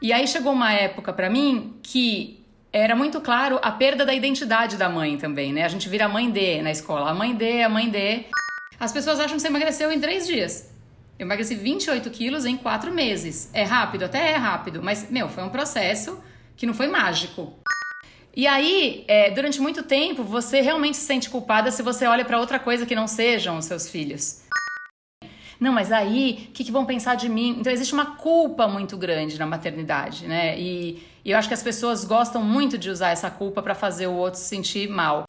[0.00, 4.76] E aí chegou uma época para mim que era muito claro a perda da identidade
[4.76, 5.64] da mãe também, né?
[5.64, 7.10] A gente vira mãe D na escola.
[7.10, 8.26] A mãe D, a mãe D.
[8.78, 10.70] As pessoas acham que você emagreceu em três dias.
[11.18, 13.50] Eu emagreci 28 quilos em quatro meses.
[13.52, 14.04] É rápido?
[14.04, 16.22] Até é rápido, mas, meu, foi um processo
[16.56, 17.54] que não foi mágico.
[18.36, 22.38] E aí, é, durante muito tempo, você realmente se sente culpada se você olha para
[22.38, 24.42] outra coisa que não sejam os seus filhos.
[25.60, 27.56] Não, mas aí, o que, que, vão pensar de mim?
[27.58, 30.58] Então, existe uma culpa muito grande na maternidade, né?
[30.58, 34.06] E, e eu acho que as pessoas gostam muito de usar essa culpa para fazer
[34.06, 35.24] o outro se sentir mal.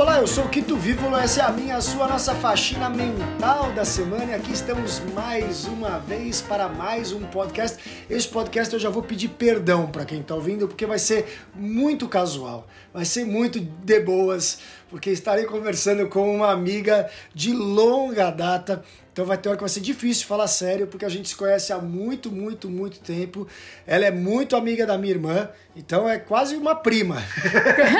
[0.00, 2.88] Olá, eu sou o Quito Vívolo, essa é a minha, a sua, a nossa faxina
[2.88, 7.78] mental da semana e aqui estamos mais uma vez para mais um podcast.
[8.08, 12.08] Esse podcast eu já vou pedir perdão para quem está ouvindo, porque vai ser muito
[12.08, 18.82] casual, vai ser muito de boas, porque estarei conversando com uma amiga de longa data
[19.12, 21.72] então vai ter hora que vai ser difícil falar sério, porque a gente se conhece
[21.72, 23.46] há muito, muito, muito tempo.
[23.86, 27.16] Ela é muito amiga da minha irmã, então é quase uma prima.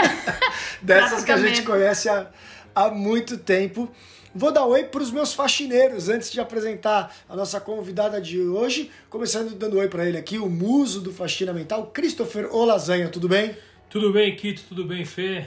[0.80, 2.30] Dessas que a gente conhece há,
[2.74, 3.90] há muito tempo.
[4.32, 8.88] Vou dar oi para os meus faxineiros antes de apresentar a nossa convidada de hoje.
[9.08, 13.08] Começando dando oi para ele aqui, o muso do Faxina Mental, Christopher Olasanha.
[13.08, 13.56] Tudo bem?
[13.88, 15.46] Tudo bem, Kito, tudo bem, Fê?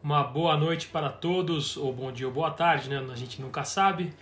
[0.00, 3.04] Uma boa noite para todos, ou bom dia ou boa tarde, né?
[3.12, 4.12] A gente nunca sabe.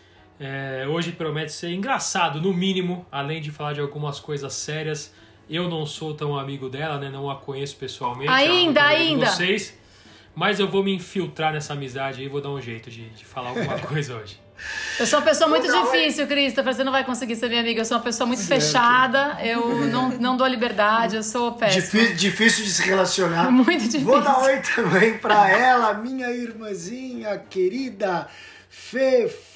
[0.41, 5.14] É, hoje promete ser engraçado, no mínimo, além de falar de algumas coisas sérias.
[5.48, 7.11] Eu não sou tão amigo dela, né?
[7.11, 8.30] Não a conheço pessoalmente.
[8.30, 9.27] Ainda, ainda.
[9.27, 9.78] Vocês,
[10.34, 13.50] mas eu vou me infiltrar nessa amizade e vou dar um jeito de, de falar
[13.50, 14.41] alguma coisa hoje.
[14.98, 16.75] Eu sou uma pessoa muito difícil, Christopher.
[16.75, 17.80] Você não vai conseguir ser minha amiga.
[17.80, 18.62] Eu sou uma pessoa muito certo.
[18.62, 19.38] fechada.
[19.42, 21.16] Eu não, não dou liberdade.
[21.16, 21.83] Eu sou péssima.
[21.83, 23.50] Difícil, difícil de se relacionar.
[23.50, 24.00] Muito difícil.
[24.05, 28.28] Vou dar oi também pra ela, minha irmãzinha querida.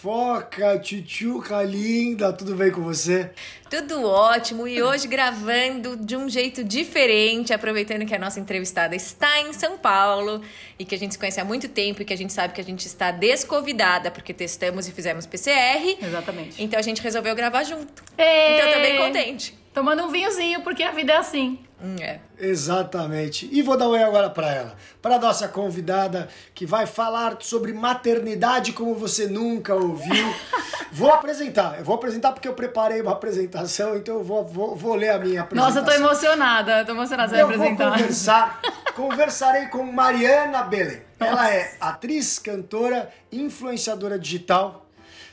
[0.07, 3.29] Fefoca, tchutchuca linda, tudo bem com você?
[3.69, 9.41] Tudo ótimo e hoje gravando de um jeito diferente, aproveitando que a nossa entrevistada está
[9.41, 10.41] em São Paulo
[10.79, 12.61] e que a gente se conhece há muito tempo e que a gente sabe que
[12.61, 15.99] a gente está desconvidada porque testamos e fizemos PCR.
[16.01, 16.63] Exatamente.
[16.63, 18.05] Então a gente resolveu gravar junto.
[18.17, 18.59] Ei!
[18.59, 19.66] Então eu tô bem contente.
[19.77, 21.59] Tomando um vinhozinho, porque a vida é assim.
[21.79, 22.19] Hum, é.
[22.41, 23.47] Exatamente.
[23.53, 27.75] E vou dar um oi agora para ela, para nossa convidada que vai falar sobre
[27.75, 30.35] maternidade como você nunca ouviu.
[30.91, 34.95] vou apresentar, eu vou apresentar porque eu preparei uma apresentação, então eu vou, vou, vou
[34.95, 35.83] ler a minha apresentação.
[35.83, 37.85] Nossa, eu tô emocionada, tô emocionada de apresentar.
[37.91, 38.61] Vou conversar,
[38.97, 41.03] conversarei com Mariana Belém.
[41.21, 44.87] Ela é atriz, cantora, influenciadora digital.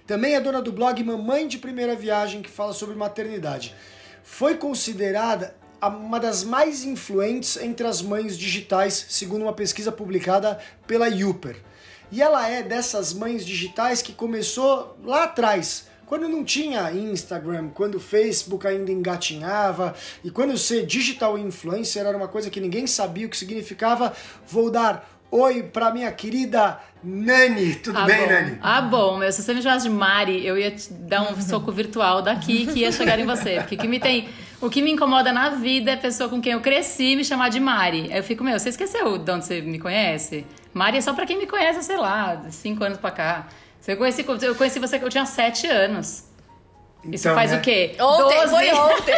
[0.05, 3.73] Também é dona do blog Mamãe de Primeira Viagem, que fala sobre maternidade
[4.23, 10.57] foi considerada uma das mais influentes entre as mães digitais, segundo uma pesquisa publicada
[10.87, 11.57] pela Uper.
[12.11, 17.95] E ela é dessas mães digitais que começou lá atrás, quando não tinha Instagram, quando
[17.95, 23.25] o Facebook ainda engatinhava e quando ser digital influencer era uma coisa que ninguém sabia
[23.25, 24.13] o que significava,
[24.47, 27.75] vou dar oi para minha querida Nani.
[27.75, 28.27] Tudo ah, bem, bom.
[28.27, 28.59] Nani?
[28.61, 29.17] Ah, bom.
[29.17, 32.67] Meu, se você me chamasse de Mari, eu ia te dar um soco virtual daqui
[32.67, 33.55] que ia chegar em você.
[33.55, 34.29] Porque que me tem...
[34.61, 37.49] o que me incomoda na vida é a pessoa com quem eu cresci me chamar
[37.49, 38.09] de Mari.
[38.11, 40.45] Aí eu fico, meu, você esqueceu de onde você me conhece?
[40.73, 43.47] Mari é só pra quem me conhece, sei lá, cinco anos pra cá.
[43.87, 46.25] Eu conheci, eu conheci você eu tinha sete anos.
[46.99, 47.57] Então, Isso faz né?
[47.57, 47.95] o quê?
[47.99, 48.49] Ontem, Doze...
[48.55, 49.15] foi ontem.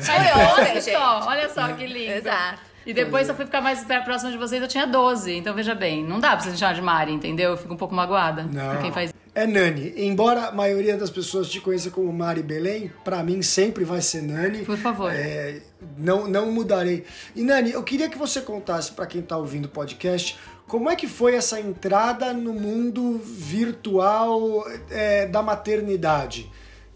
[0.00, 2.12] foi ontem, olha só, olha só que lindo.
[2.12, 2.75] Exato.
[2.86, 5.32] E depois, eu fui ficar mais próximo de vocês, eu tinha 12.
[5.32, 7.50] Então, veja bem, não dá pra você chamar de Mari, entendeu?
[7.50, 8.80] Eu fico um pouco magoada não.
[8.80, 9.92] quem faz É Nani.
[9.96, 14.22] Embora a maioria das pessoas te conheça como Mari Belém, para mim sempre vai ser
[14.22, 14.64] Nani.
[14.64, 15.12] Por favor.
[15.12, 15.60] É,
[15.98, 17.04] não, não mudarei.
[17.34, 20.96] E Nani, eu queria que você contasse para quem tá ouvindo o podcast como é
[20.96, 26.50] que foi essa entrada no mundo virtual é, da maternidade?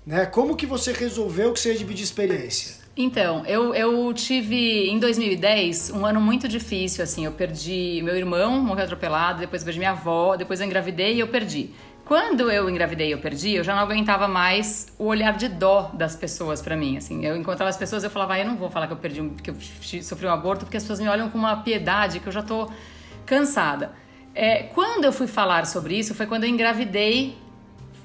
[0.05, 0.27] Né?
[0.27, 2.80] Como que você resolveu que você ia dividir experiência?
[3.03, 7.25] Então, eu, eu tive em 2010 um ano muito difícil, assim.
[7.25, 11.21] Eu perdi meu irmão, morreu atropelado, depois eu perdi minha avó, depois eu engravidei e
[11.21, 11.71] eu perdi.
[12.05, 15.91] Quando eu engravidei e eu perdi, eu já não aguentava mais o olhar de dó
[15.95, 17.25] das pessoas para mim, assim.
[17.25, 19.51] Eu encontrava as pessoas, eu falava, ah, eu não vou falar que eu perdi, que
[19.51, 19.57] eu
[20.03, 22.71] sofri um aborto, porque as pessoas me olham com uma piedade que eu já tô
[23.25, 23.93] cansada.
[24.35, 27.39] É, quando eu fui falar sobre isso, foi quando eu engravidei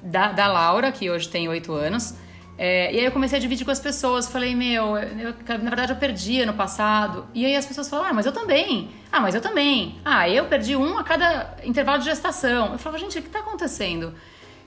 [0.02, 2.14] da, da Laura, que hoje tem oito anos.
[2.58, 4.28] É, e aí eu comecei a dividir com as pessoas.
[4.28, 7.26] Falei, meu, eu, na verdade eu perdi ano passado.
[7.34, 8.90] E aí as pessoas falaram, ah, mas eu também.
[9.12, 10.00] Ah, mas eu também.
[10.04, 12.72] Ah, eu perdi um a cada intervalo de gestação.
[12.72, 14.14] Eu falava, gente, o que está acontecendo?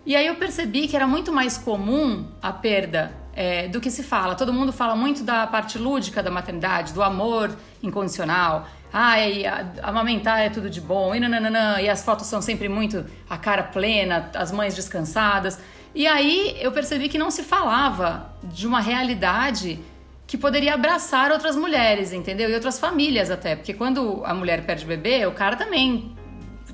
[0.05, 4.03] E aí eu percebi que era muito mais comum a perda é, do que se
[4.03, 4.35] fala.
[4.35, 8.67] Todo mundo fala muito da parte lúdica da maternidade, do amor incondicional.
[8.91, 9.43] Ai,
[9.83, 13.61] amamentar é tudo de bom, e nananana, e as fotos são sempre muito a cara
[13.61, 15.59] plena, as mães descansadas.
[15.93, 19.79] E aí eu percebi que não se falava de uma realidade
[20.27, 22.49] que poderia abraçar outras mulheres, entendeu?
[22.49, 26.15] E outras famílias até, porque quando a mulher perde bebê, o cara também,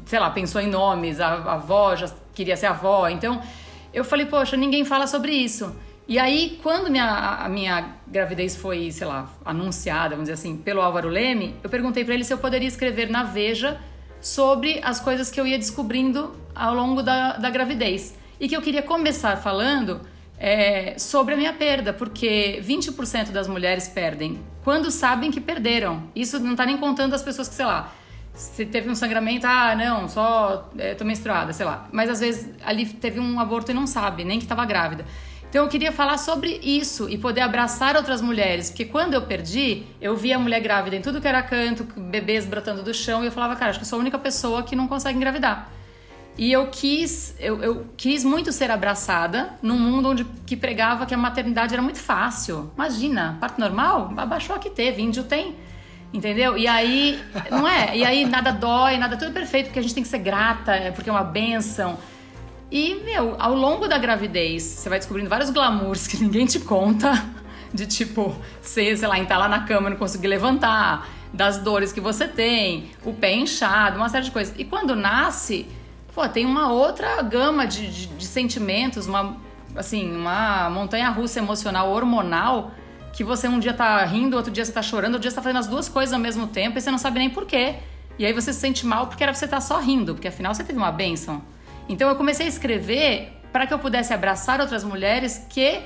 [0.06, 3.42] sei lá, pensou em nomes, a, a avó já queria ser avó, então
[3.94, 5.74] eu falei, poxa, ninguém fala sobre isso.
[6.06, 10.82] E aí, quando minha, a minha gravidez foi, sei lá, anunciada, vamos dizer assim, pelo
[10.82, 13.80] Álvaro Leme, eu perguntei para ele se eu poderia escrever na Veja
[14.20, 18.16] sobre as coisas que eu ia descobrindo ao longo da, da gravidez.
[18.40, 20.02] E que eu queria começar falando
[20.38, 26.04] é, sobre a minha perda, porque 20% das mulheres perdem quando sabem que perderam.
[26.16, 27.94] Isso não está nem contando as pessoas que, sei lá,
[28.34, 31.88] se teve um sangramento, ah, não, só é, tô menstruada, sei lá.
[31.92, 35.06] Mas às vezes ali teve um aborto e não sabe, nem que estava grávida.
[35.50, 39.84] Então eu queria falar sobre isso e poder abraçar outras mulheres, porque quando eu perdi,
[40.02, 43.28] eu via a mulher grávida em tudo que era canto, bebês brotando do chão, e
[43.28, 45.72] eu falava, cara, acho que eu sou a única pessoa que não consegue engravidar.
[46.38, 51.14] E eu quis, eu, eu, quis muito ser abraçada num mundo onde que pregava que
[51.14, 52.72] a maternidade era muito fácil.
[52.76, 55.56] Imagina, parto normal, abaixou que teve, índio tem.
[56.14, 56.58] Entendeu?
[56.58, 57.98] E aí, não é?
[57.98, 60.74] E aí nada dói, nada tudo é perfeito, porque a gente tem que ser grata,
[60.74, 61.98] é porque é uma benção.
[62.72, 67.24] E, meu, ao longo da gravidez, você vai descobrindo vários glamours que ninguém te conta,
[67.74, 71.92] de tipo, você, sei lá, entrar lá na cama e não conseguir levantar, das dores
[71.92, 74.54] que você tem, o pé inchado, uma série de coisas.
[74.58, 75.68] E quando nasce,
[76.16, 79.36] pô, tem uma outra gama de, de, de sentimentos, uma,
[79.76, 82.72] assim, uma montanha russa emocional, hormonal,
[83.12, 85.42] que você um dia tá rindo, outro dia você tá chorando, outro dia você tá
[85.42, 87.76] fazendo as duas coisas ao mesmo tempo e você não sabe nem por quê.
[88.18, 90.54] E aí você se sente mal porque era você estar tá só rindo, porque afinal
[90.54, 91.44] você teve uma bênção.
[91.90, 95.82] Então eu comecei a escrever para que eu pudesse abraçar outras mulheres que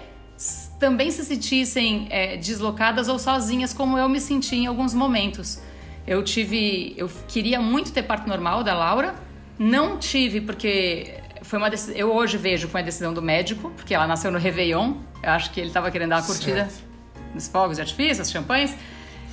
[0.80, 5.60] também se sentissem é, deslocadas ou sozinhas, como eu me senti em alguns momentos.
[6.06, 9.16] Eu tive, eu queria muito ter parto normal da Laura,
[9.60, 11.14] não tive porque
[11.44, 14.32] foi uma decisão, eu hoje vejo que foi uma decisão do médico, porque ela nasceu
[14.32, 14.96] no Réveillon.
[15.22, 16.66] Eu acho que ele estava querendo dar uma curtida.
[16.66, 16.90] Certo
[17.34, 18.76] nos fogos de artifício, as champanhes.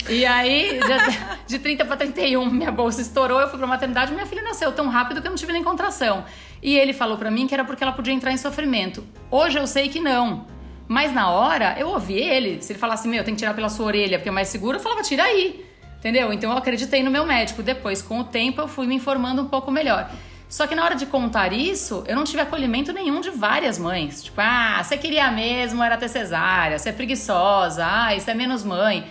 [0.08, 0.78] E aí,
[1.46, 4.73] de, de 30 para 31, minha bolsa estourou, eu fui pra maternidade, minha filha nasceu
[4.73, 6.25] tão rápido que eu não tive nem contração.
[6.62, 9.05] E ele falou para mim que era porque ela podia entrar em sofrimento.
[9.31, 10.46] Hoje eu sei que não.
[10.88, 12.62] Mas na hora, eu ouvi ele.
[12.62, 14.81] Se ele falasse, meu, tem que tirar pela sua orelha porque é mais seguro, eu
[14.81, 15.65] falava, tira aí.
[16.06, 16.32] Entendeu?
[16.32, 17.64] Então eu acreditei no meu médico.
[17.64, 20.08] Depois, com o tempo, eu fui me informando um pouco melhor.
[20.48, 24.22] Só que na hora de contar isso, eu não tive acolhimento nenhum de várias mães.
[24.22, 28.62] Tipo, ah, você queria mesmo era ter cesárea, você é preguiçosa, ah, isso é menos
[28.62, 29.04] mãe.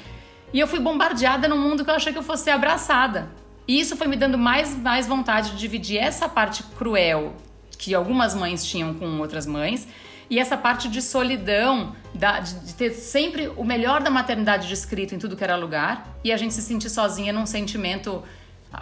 [0.54, 3.28] E eu fui bombardeada num mundo que eu achei que eu fosse abraçada.
[3.68, 7.34] E isso foi me dando mais, mais vontade de dividir essa parte cruel
[7.78, 9.86] que algumas mães tinham com outras mães
[10.30, 15.14] e essa parte de solidão, da, de, de, ter sempre o melhor da maternidade descrito
[15.14, 18.24] em tudo que era lugar e a gente se sentir sozinha num sentimento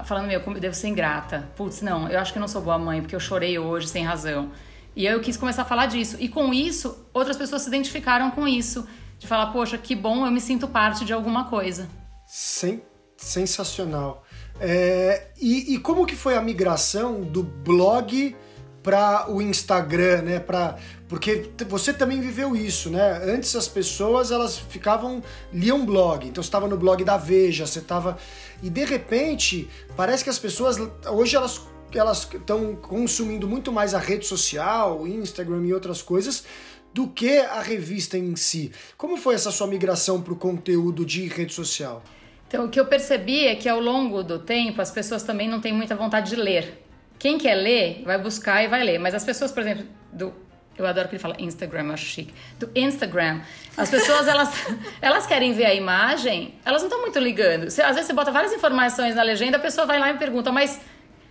[0.04, 1.50] falando, meu, como eu devo ser ingrata.
[1.56, 4.52] Putz, não, eu acho que não sou boa mãe porque eu chorei hoje sem razão.
[4.96, 6.18] E eu quis começar a falar disso.
[6.20, 8.88] E com isso, outras pessoas se identificaram com isso.
[9.20, 11.88] De falar, poxa, que bom, eu me sinto parte de alguma coisa.
[12.28, 12.82] Sen
[13.16, 14.24] sensacional.
[14.60, 18.36] É, e, e, como que foi a migração do blog
[18.84, 20.40] para o Instagram, né?
[20.40, 20.78] Pra,
[21.08, 23.22] porque você também viveu isso, né?
[23.24, 28.18] Antes as pessoas elas ficavam liam blog, então estava no blog da Veja, você estava
[28.62, 30.78] e de repente parece que as pessoas
[31.08, 31.62] hoje elas
[31.94, 36.44] elas estão consumindo muito mais a rede social, Instagram e outras coisas
[36.92, 38.72] do que a revista em si.
[38.98, 42.04] Como foi essa sua migração para o conteúdo de rede social?
[42.48, 45.60] Então, o que eu percebi é que ao longo do tempo as pessoas também não
[45.60, 46.83] têm muita vontade de ler.
[47.24, 49.00] Quem quer ler, vai buscar e vai ler.
[49.00, 50.34] Mas as pessoas, por exemplo, do
[50.78, 52.34] eu adoro que ele fala Instagram, eu acho chique.
[52.60, 53.40] Do Instagram.
[53.78, 54.50] As pessoas, elas,
[55.02, 57.70] elas querem ver a imagem, elas não estão muito ligando.
[57.70, 60.52] Você, às vezes você bota várias informações na legenda, a pessoa vai lá e pergunta,
[60.52, 60.82] mas,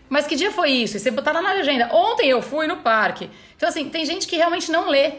[0.09, 0.97] mas que dia foi isso?
[0.97, 3.29] E você botar lá na legenda, ontem eu fui no parque.
[3.55, 5.13] Então, assim, tem gente que realmente não lê.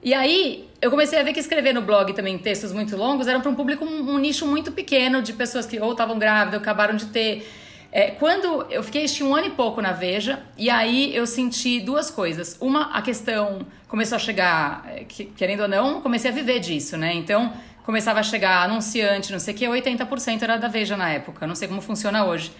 [0.00, 3.40] E aí, eu comecei a ver que escrever no blog também textos muito longos eram
[3.40, 6.60] para um público, um, um nicho muito pequeno de pessoas que ou estavam grávidas, ou
[6.60, 7.44] acabaram de ter
[7.92, 11.80] é, quando eu fiquei este um ano e pouco na Veja, e aí eu senti
[11.80, 12.56] duas coisas.
[12.60, 17.12] Uma, a questão começou a chegar, é, querendo ou não, comecei a viver disso, né?
[17.14, 17.52] Então,
[17.84, 21.56] começava a chegar anunciante, não sei o que, 80% era da Veja na época, não
[21.56, 22.52] sei como funciona hoje.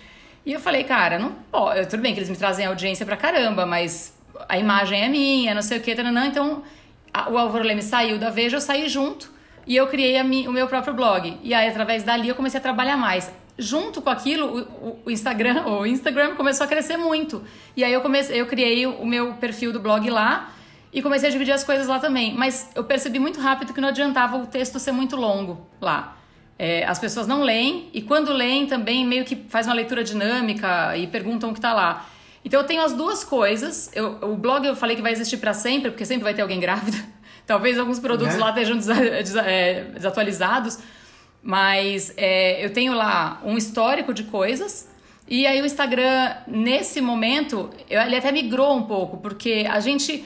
[0.45, 3.65] E eu falei, cara, não pode, tudo bem que eles me trazem audiência pra caramba,
[3.65, 4.19] mas
[4.49, 6.65] a imagem é minha, não sei o que, não, então
[7.15, 9.31] a, o Álvaro Leme saiu da Veja, eu saí junto
[9.65, 11.39] e eu criei mi, o meu próprio blog.
[11.43, 15.65] E aí, através dali, eu comecei a trabalhar mais junto com aquilo, o, o, Instagram,
[15.69, 17.45] o Instagram começou a crescer muito.
[17.77, 20.53] E aí eu comecei, eu criei o meu perfil do blog lá
[20.93, 22.35] e comecei a dividir as coisas lá também.
[22.35, 26.17] Mas eu percebi muito rápido que não adiantava o texto ser muito longo lá.
[26.59, 30.97] É, as pessoas não leem e quando leem também meio que faz uma leitura dinâmica
[30.97, 32.07] e perguntam o que está lá.
[32.45, 33.91] Então eu tenho as duas coisas.
[33.95, 36.61] Eu, o blog eu falei que vai existir para sempre, porque sempre vai ter alguém
[36.61, 36.99] grávida.
[37.47, 38.41] Talvez alguns produtos né?
[38.41, 38.79] lá estejam
[39.45, 40.79] é, desatualizados.
[41.43, 44.89] Mas é, eu tenho lá um histórico de coisas.
[45.29, 50.25] E aí o Instagram, nesse momento, ele até migrou um pouco, porque a gente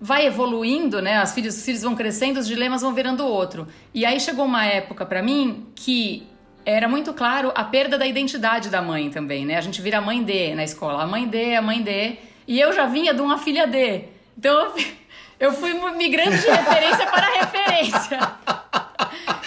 [0.00, 1.16] vai evoluindo, né?
[1.16, 3.66] As filhos, os filhos vão crescendo, os dilemas vão virando outro.
[3.94, 6.26] E aí chegou uma época para mim que
[6.64, 9.56] era muito claro a perda da identidade da mãe também, né?
[9.56, 12.18] A gente vira mãe D na escola, a mãe D, a mãe D.
[12.46, 14.04] E eu já vinha de uma filha D.
[14.36, 14.74] Então
[15.40, 18.18] eu fui migrando de referência para referência.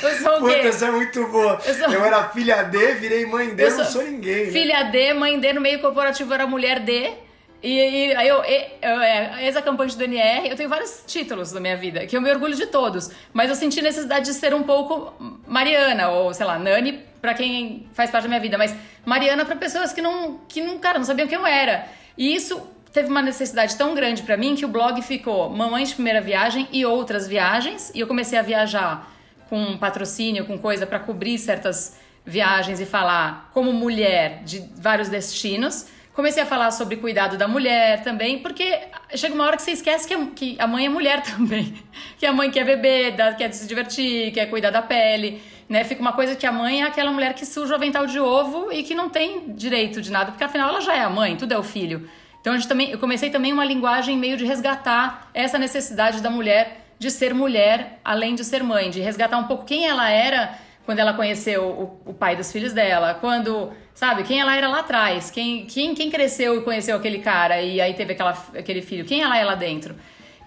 [0.02, 1.60] Eu sou o Puta, essa é muito boa.
[1.66, 1.92] Eu, sou...
[1.92, 4.46] eu, era filha D, virei mãe D, eu não sou ninguém.
[4.46, 4.52] Né?
[4.52, 7.14] Filha D, mãe D, no meio corporativo era mulher D.
[7.62, 11.76] E, aí eu, eu, eu é, ex-acampante do NR, eu tenho vários títulos na minha
[11.76, 13.12] vida, que eu me orgulho de todos.
[13.34, 15.14] Mas eu senti necessidade de ser um pouco
[15.46, 18.58] Mariana, ou sei lá, Nani, para quem faz parte da minha vida.
[18.58, 18.74] Mas
[19.06, 21.86] Mariana para pessoas que não, que não, cara, não sabiam quem eu era.
[22.18, 22.62] E isso
[22.94, 26.68] teve uma necessidade tão grande para mim que o blog ficou Mamãe de Primeira Viagem
[26.72, 27.92] e outras viagens.
[27.94, 29.19] E eu comecei a viajar
[29.50, 35.88] com patrocínio, com coisa para cobrir certas viagens e falar como mulher de vários destinos.
[36.14, 38.78] Comecei a falar sobre cuidado da mulher também, porque
[39.16, 41.74] chega uma hora que você esquece que a, que a mãe é mulher também.
[42.18, 45.42] Que a mãe quer beber, quer se divertir, quer cuidar da pele.
[45.68, 45.84] Né?
[45.84, 48.72] Fica uma coisa que a mãe é aquela mulher que suja o avental de ovo
[48.72, 51.54] e que não tem direito de nada, porque afinal ela já é a mãe, tudo
[51.54, 52.10] é o filho.
[52.42, 56.30] Então a gente também, eu comecei também uma linguagem meio de resgatar essa necessidade da
[56.30, 60.60] mulher de ser mulher além de ser mãe, de resgatar um pouco quem ela era
[60.86, 64.80] quando ela conheceu o, o, pai dos filhos dela, quando, sabe, quem ela era lá
[64.80, 69.06] atrás, quem, quem, quem cresceu e conheceu aquele cara e aí teve aquela, aquele filho,
[69.06, 69.96] quem ela é lá dentro.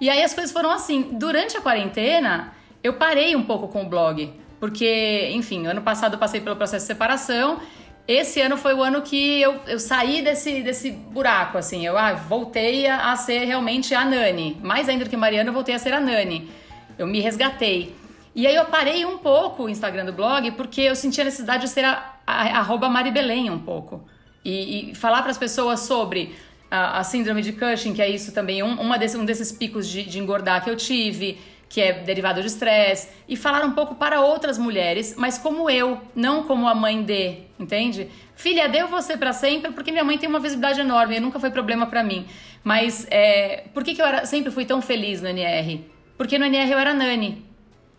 [0.01, 1.11] E aí as coisas foram assim.
[1.13, 6.19] Durante a quarentena, eu parei um pouco com o blog, porque, enfim, ano passado eu
[6.19, 7.61] passei pelo processo de separação.
[8.07, 11.87] Esse ano foi o ano que eu, eu saí desse, desse buraco, assim.
[11.87, 14.59] Eu ah, voltei a, a ser realmente a Nani.
[14.63, 16.51] Mais ainda do que Mariana, eu voltei a ser a Nani.
[16.99, 17.95] Eu me resgatei.
[18.35, 21.65] E aí eu parei um pouco o Instagram do blog porque eu sentia a necessidade
[21.65, 24.05] de ser a, a, a um pouco.
[24.45, 26.35] E, e falar para as pessoas sobre
[26.69, 29.89] a, a, síndrome de Cushing, que é isso também, um, uma desse, um desses picos
[29.89, 31.39] de, de engordar que eu tive,
[31.73, 35.99] que é derivado de estresse, e falar um pouco para outras mulheres, mas como eu,
[36.15, 38.11] não como a mãe de, entende?
[38.37, 41.87] Filha, deu você para sempre, porque minha mãe tem uma visibilidade enorme, nunca foi problema
[41.87, 42.27] para mim.
[42.63, 45.83] Mas é, por que, que eu era, sempre fui tão feliz no NR?
[46.19, 47.43] Porque no NR eu era Nani.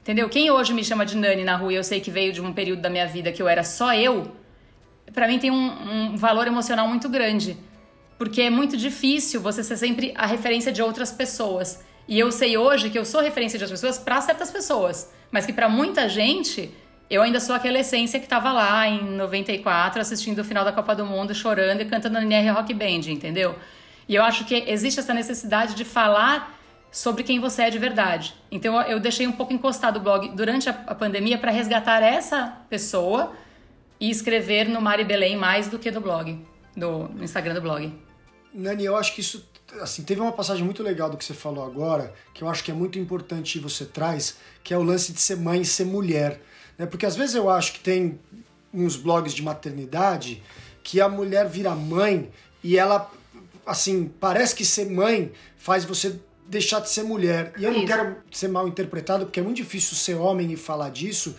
[0.04, 0.30] Entendeu?
[0.30, 2.54] Quem hoje me chama de Nani na rua e eu sei que veio de um
[2.54, 4.32] período da minha vida que eu era só eu,
[5.16, 7.58] para mim tem um, um valor emocional muito grande.
[8.20, 11.84] Porque é muito difícil você ser sempre a referência de outras pessoas.
[12.08, 15.54] E eu sei hoje que eu sou referência outras pessoas para certas pessoas, mas que
[15.54, 16.72] para muita gente
[17.10, 20.96] eu ainda sou aquela essência que estava lá em 94 assistindo o final da Copa
[20.96, 23.56] do Mundo, chorando e cantando na NR Rock Band, entendeu?
[24.08, 26.60] E eu acho que existe essa necessidade de falar
[26.92, 28.36] sobre quem você é de verdade.
[28.52, 33.34] Então eu deixei um pouco encostado o blog durante a, pandemia para resgatar essa pessoa
[34.00, 36.40] e escrever no Mari Belém mais do que no blog,
[36.76, 37.94] no Instagram do blog.
[38.54, 39.50] Nani, eu acho que isso
[39.82, 42.72] assim, teve uma passagem muito legal do que você falou agora, que eu acho que
[42.72, 45.86] é muito importante e você traz, que é o lance de ser mãe e ser
[45.86, 46.42] mulher.
[46.78, 46.86] Né?
[46.86, 48.20] Porque às vezes eu acho que tem
[48.74, 50.44] uns blogs de maternidade
[50.84, 52.32] que a mulher vira mãe
[52.64, 53.12] e ela,
[53.66, 57.54] assim, parece que ser mãe faz você deixar de ser mulher.
[57.58, 57.80] E eu Isso.
[57.80, 61.36] não quero ser mal interpretado, porque é muito difícil ser homem e falar disso,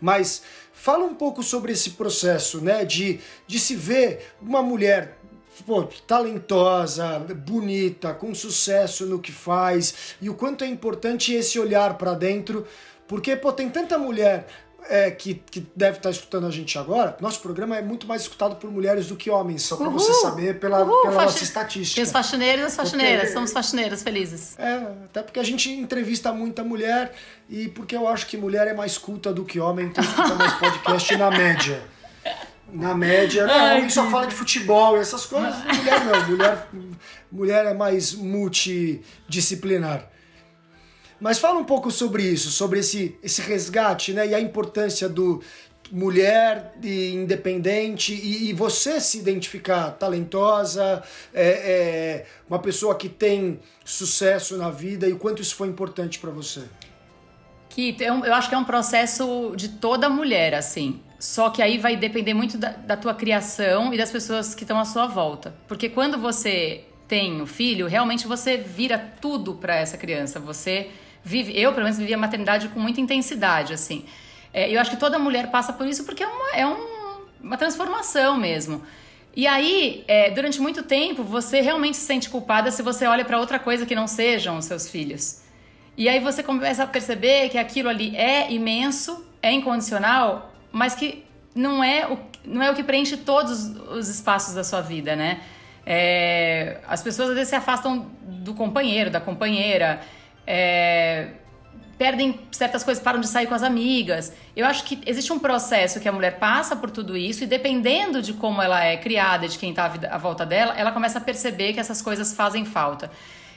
[0.00, 5.18] mas fala um pouco sobre esse processo, né, de, de se ver uma mulher
[5.66, 11.98] pô, talentosa, bonita, com sucesso no que faz, e o quanto é importante esse olhar
[11.98, 12.66] para dentro,
[13.06, 14.46] porque pô, tem tanta mulher
[14.88, 18.56] é, que, que deve estar escutando a gente agora, nosso programa é muito mais escutado
[18.56, 21.96] por mulheres do que homens, só para você saber pela, Uhul, pela nossa estatística.
[21.96, 24.58] Tem os faxineiros e as faxineiras, porque, somos faxineiras felizes.
[24.58, 27.12] É, até porque a gente entrevista muita mulher
[27.48, 30.52] e porque eu acho que mulher é mais culta do que homem, então escuta mais
[30.58, 31.82] podcast na média.
[32.72, 33.92] Na média, não, Ai, homem que...
[33.92, 36.68] só fala de futebol e essas coisas, mulher não, mulher,
[37.30, 40.08] mulher é mais multidisciplinar.
[41.20, 44.26] Mas fala um pouco sobre isso, sobre esse, esse resgate, né?
[44.26, 45.42] E a importância do
[45.92, 51.02] mulher e independente e, e você se identificar talentosa,
[51.34, 56.18] é, é, uma pessoa que tem sucesso na vida e o quanto isso foi importante
[56.18, 56.62] para você.
[57.72, 61.00] Que eu acho que é um processo de toda mulher, assim.
[61.18, 64.78] Só que aí vai depender muito da, da tua criação e das pessoas que estão
[64.78, 65.54] à sua volta.
[65.66, 70.38] Porque quando você tem o filho, realmente você vira tudo para essa criança.
[70.38, 70.90] Você
[71.24, 74.04] vive, eu pelo menos vivi a maternidade com muita intensidade, assim.
[74.52, 76.86] É, eu acho que toda mulher passa por isso porque é uma, é um,
[77.42, 78.82] uma transformação mesmo.
[79.34, 83.38] E aí, é, durante muito tempo, você realmente se sente culpada se você olha para
[83.38, 85.41] outra coisa que não sejam os seus filhos.
[85.96, 91.24] E aí você começa a perceber que aquilo ali é imenso, é incondicional, mas que
[91.54, 95.40] não é o, não é o que preenche todos os espaços da sua vida, né?
[95.84, 100.00] É, as pessoas às vezes se afastam do companheiro, da companheira,
[100.46, 101.28] é,
[101.98, 104.32] perdem certas coisas, param de sair com as amigas.
[104.56, 108.22] Eu acho que existe um processo que a mulher passa por tudo isso e dependendo
[108.22, 111.74] de como ela é criada, de quem está à volta dela, ela começa a perceber
[111.74, 113.10] que essas coisas fazem falta.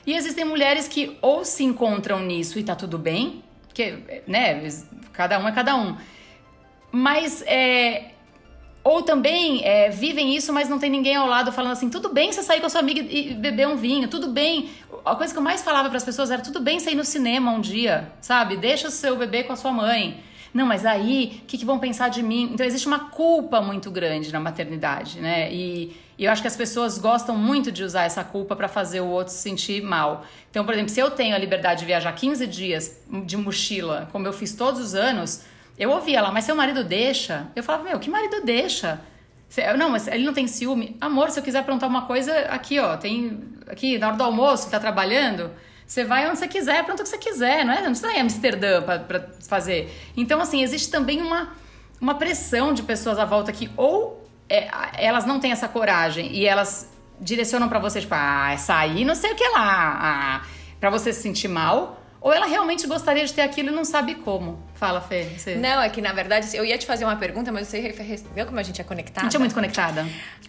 [0.06, 3.42] E existem mulheres que ou se encontram nisso e tá tudo bem,
[3.74, 4.68] que, né,
[5.12, 5.96] cada um é cada um.
[6.92, 8.12] Mas é,
[8.86, 12.30] ou também é, vivem isso, mas não tem ninguém ao lado falando assim: tudo bem
[12.30, 14.70] você sair com a sua amiga e beber um vinho, tudo bem.
[15.04, 17.04] A coisa que eu mais falava para as pessoas era: tudo bem você ir no
[17.04, 18.56] cinema um dia, sabe?
[18.56, 20.22] Deixa o seu bebê com a sua mãe.
[20.56, 22.50] Não, mas aí, o que, que, vão pensar de mim?
[22.54, 25.52] Então, existe uma culpa muito grande na maternidade, né?
[25.52, 29.02] E, e eu acho que as pessoas gostam muito de usar essa culpa para fazer
[29.02, 30.24] o outro se sentir mal.
[30.50, 34.26] Então, por exemplo, se eu tenho a liberdade de viajar 15 dias de mochila, como
[34.26, 35.44] eu fiz todos os anos
[35.78, 37.48] eu ouvia lá, mas seu marido deixa?
[37.54, 38.98] Eu falava, meu, que marido deixa?
[39.76, 40.96] Não, mas ele não tem ciúme.
[40.98, 43.42] Amor, se eu quiser perguntar uma coisa, aqui, ó, tem.
[43.66, 45.50] Aqui, na hora do almoço, tá trabalhando,
[45.86, 47.76] você vai onde você quiser, pergunta o que você quiser, não é?
[47.76, 49.94] Não precisa ir em Amsterdã pra fazer.
[50.16, 51.50] Então, assim, existe também uma,
[52.00, 56.44] uma pressão de pessoas à volta que ou é, elas não têm essa coragem e
[56.44, 60.46] elas direcionam para você, tipo, ah, essa aí não sei o que lá, ah,
[60.80, 64.16] pra você se sentir mal ou ela realmente gostaria de ter aquilo e não sabe
[64.16, 64.58] como?
[64.74, 65.28] Fala, Fê.
[65.38, 65.54] Você...
[65.54, 67.80] Não, é que na verdade eu ia te fazer uma pergunta, mas você
[68.34, 69.20] viu como a gente é conectada?
[69.20, 70.04] A gente é muito conectada.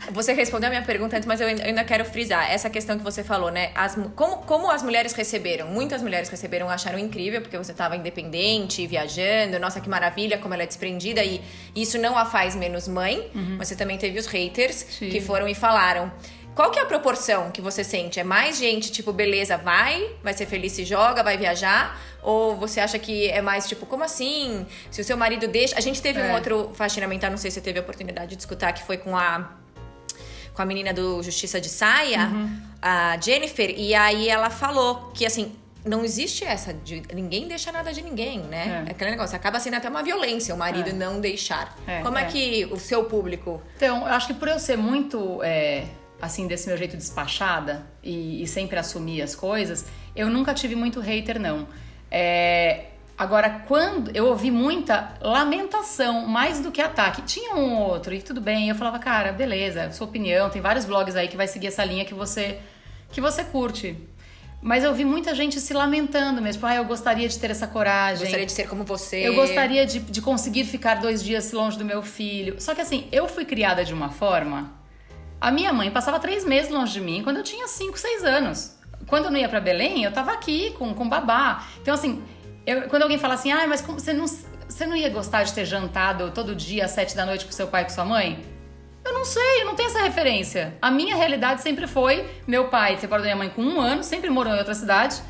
[0.10, 3.24] Você respondeu a minha pergunta antes, mas eu ainda quero frisar essa questão que você
[3.24, 3.70] falou, né?
[3.76, 5.68] As, como, como as mulheres receberam?
[5.68, 10.64] Muitas mulheres receberam, acharam incrível, porque você estava independente, viajando, nossa, que maravilha, como ela
[10.64, 11.44] é desprendida, e
[11.76, 13.30] isso não a faz menos mãe.
[13.36, 13.60] Uhum.
[13.60, 15.10] Você também teve os haters Sim.
[15.10, 16.12] que foram e falaram.
[16.58, 18.20] Qual que é a proporção que você sente?
[18.20, 22.02] É mais gente, tipo, beleza, vai, vai ser feliz se joga, vai viajar?
[22.24, 24.66] Ou você acha que é mais, tipo, como assim?
[24.90, 25.78] Se o seu marido deixa...
[25.78, 26.24] A gente teve é.
[26.24, 28.98] um outro faxina mental, não sei se você teve a oportunidade de escutar, que foi
[28.98, 29.52] com a
[30.52, 32.60] com a menina do Justiça de Saia, uhum.
[32.82, 37.94] a Jennifer, e aí ela falou que assim, não existe essa de ninguém deixa nada
[37.94, 38.84] de ninguém, né?
[38.88, 38.92] É.
[38.92, 40.94] Aquele negócio, acaba sendo até uma violência o marido é.
[40.94, 41.78] não deixar.
[41.86, 42.24] É, Como é.
[42.24, 42.26] é.
[42.26, 43.62] que o seu público.
[43.76, 45.86] Então, eu acho que por eu ser muito é,
[46.22, 51.00] assim, desse meu jeito despachada e, e, sempre assumir as coisas, eu nunca tive muito
[51.00, 51.68] hater, não.
[52.10, 52.86] É,
[53.18, 58.42] agora, quando eu ouvi muita lamentação, mais do que ataque, tinha um outro, e tudo
[58.42, 61.84] bem, eu falava, cara, beleza, sua opinião, tem vários blogs aí que vai seguir essa
[61.84, 62.60] linha que você,
[63.12, 63.96] que você curte.
[64.60, 66.66] Mas eu vi muita gente se lamentando mesmo.
[66.66, 68.24] Ah, eu gostaria de ter essa coragem.
[68.24, 69.18] Gostaria de ser como você.
[69.18, 72.60] Eu gostaria de, de conseguir ficar dois dias longe do meu filho.
[72.60, 74.77] Só que assim, eu fui criada de uma forma
[75.40, 78.76] a minha mãe passava três meses longe de mim quando eu tinha cinco, seis anos.
[79.08, 81.66] Quando eu não ia para Belém, eu tava aqui com, com babá.
[81.82, 82.24] Então, assim,
[82.66, 85.54] eu, quando alguém fala assim, ah, mas como, você, não, você não ia gostar de
[85.54, 88.44] ter jantado todo dia às sete da noite com seu pai e com sua mãe?
[89.06, 90.78] Eu não sei, eu não tenho essa referência.
[90.82, 94.30] A minha realidade sempre foi: meu pai separou da minha mãe com um ano, sempre
[94.30, 95.22] morou em outra cidade.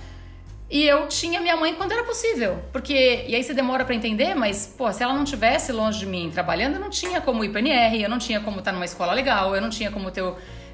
[0.70, 2.62] E eu tinha minha mãe quando era possível.
[2.74, 6.06] Porque, e aí você demora para entender, mas, pô, se ela não tivesse longe de
[6.06, 9.14] mim trabalhando, eu não tinha como ir PNR, eu não tinha como estar numa escola
[9.14, 10.24] legal, eu não tinha como ter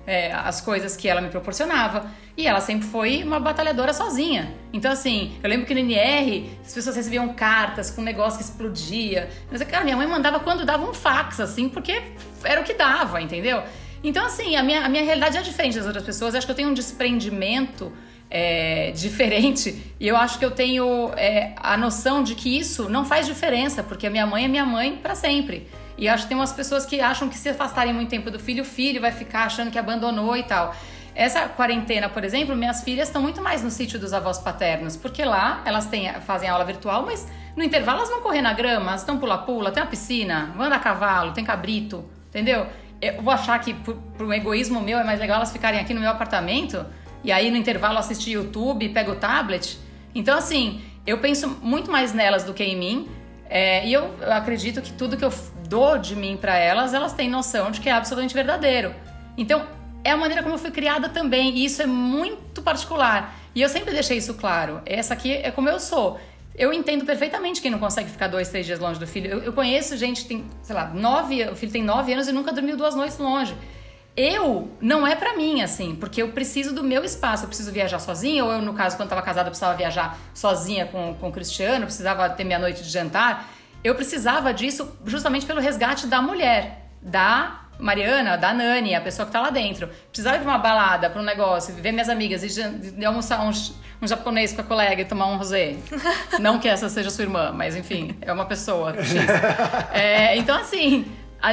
[0.08, 2.10] é, as coisas que ela me proporcionava.
[2.36, 4.52] E ela sempre foi uma batalhadora sozinha.
[4.74, 8.46] Então, assim, eu lembro que no NR as pessoas recebiam cartas com um negócio que
[8.46, 9.30] explodia.
[9.52, 12.02] Mas, cara, minha mãe mandava quando dava um fax, assim, porque
[12.44, 13.62] era o que dava, entendeu?
[14.04, 16.34] Então, assim, a minha, a minha realidade é diferente das outras pessoas.
[16.34, 17.94] Eu acho que eu tenho um desprendimento
[18.34, 19.94] é, diferente.
[20.00, 23.84] E eu acho que eu tenho é, a noção de que isso não faz diferença,
[23.84, 25.68] porque a minha mãe é minha mãe para sempre.
[25.96, 28.64] E acho que tem umas pessoas que acham que se afastarem muito tempo do filho,
[28.64, 30.76] o filho vai ficar achando que abandonou e tal.
[31.14, 35.24] Essa quarentena, por exemplo, minhas filhas estão muito mais no sítio dos avós paternos, porque
[35.24, 39.02] lá elas têm, fazem aula virtual, mas no intervalo elas vão correr na grama, elas
[39.02, 42.66] estão pula-pula, tem uma piscina, vão andar a cavalo, tem cabrito, entendeu?
[43.00, 45.94] Eu vou achar que, por, por um egoísmo meu, é mais legal elas ficarem aqui
[45.94, 46.84] no meu apartamento
[47.24, 49.80] e aí no intervalo assistir YouTube, pega o tablet.
[50.14, 53.10] Então, assim, eu penso muito mais nelas do que em mim.
[53.50, 55.34] É, e eu, eu acredito que tudo que eu
[55.68, 58.94] dou de mim para elas, elas têm noção de que é absolutamente verdadeiro.
[59.38, 59.66] Então,
[60.04, 63.34] é a maneira como eu fui criada também, e isso é muito particular.
[63.56, 64.82] E eu sempre deixei isso claro.
[64.86, 66.20] Essa aqui é como eu sou.
[66.56, 69.30] Eu entendo perfeitamente quem não consegue ficar dois, três dias longe do filho.
[69.30, 72.32] Eu, eu conheço gente que tem, sei lá, nove, o filho tem nove anos e
[72.32, 73.56] nunca dormiu duas noites longe
[74.16, 78.00] eu não é para mim assim, porque eu preciso do meu espaço, eu preciso viajar
[78.00, 81.32] sozinha, ou eu, no caso, quando estava casada, eu precisava viajar sozinha com, com o
[81.32, 83.50] Cristiano, precisava ter minha noite de jantar.
[83.84, 89.32] Eu precisava disso justamente pelo resgate da mulher, da Mariana, da Nani, a pessoa que
[89.32, 92.62] tá lá dentro, precisava ir pra uma balada, pra um negócio, ver minhas amigas e,
[92.98, 93.50] e almoçar um,
[94.02, 95.76] um, japonês com a colega e tomar um rosé.
[96.40, 98.94] Não que essa seja sua irmã, mas enfim, é uma pessoa.
[99.92, 101.06] É, então, assim,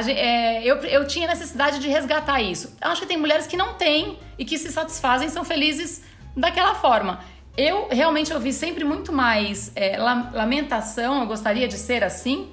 [0.07, 2.75] É, eu, eu tinha necessidade de resgatar isso.
[2.79, 6.01] Acho que tem mulheres que não têm e que se satisfazem, são felizes
[6.35, 7.19] daquela forma.
[7.57, 12.49] Eu realmente ouvi sempre muito mais é, lamentação, eu gostaria de ser assim,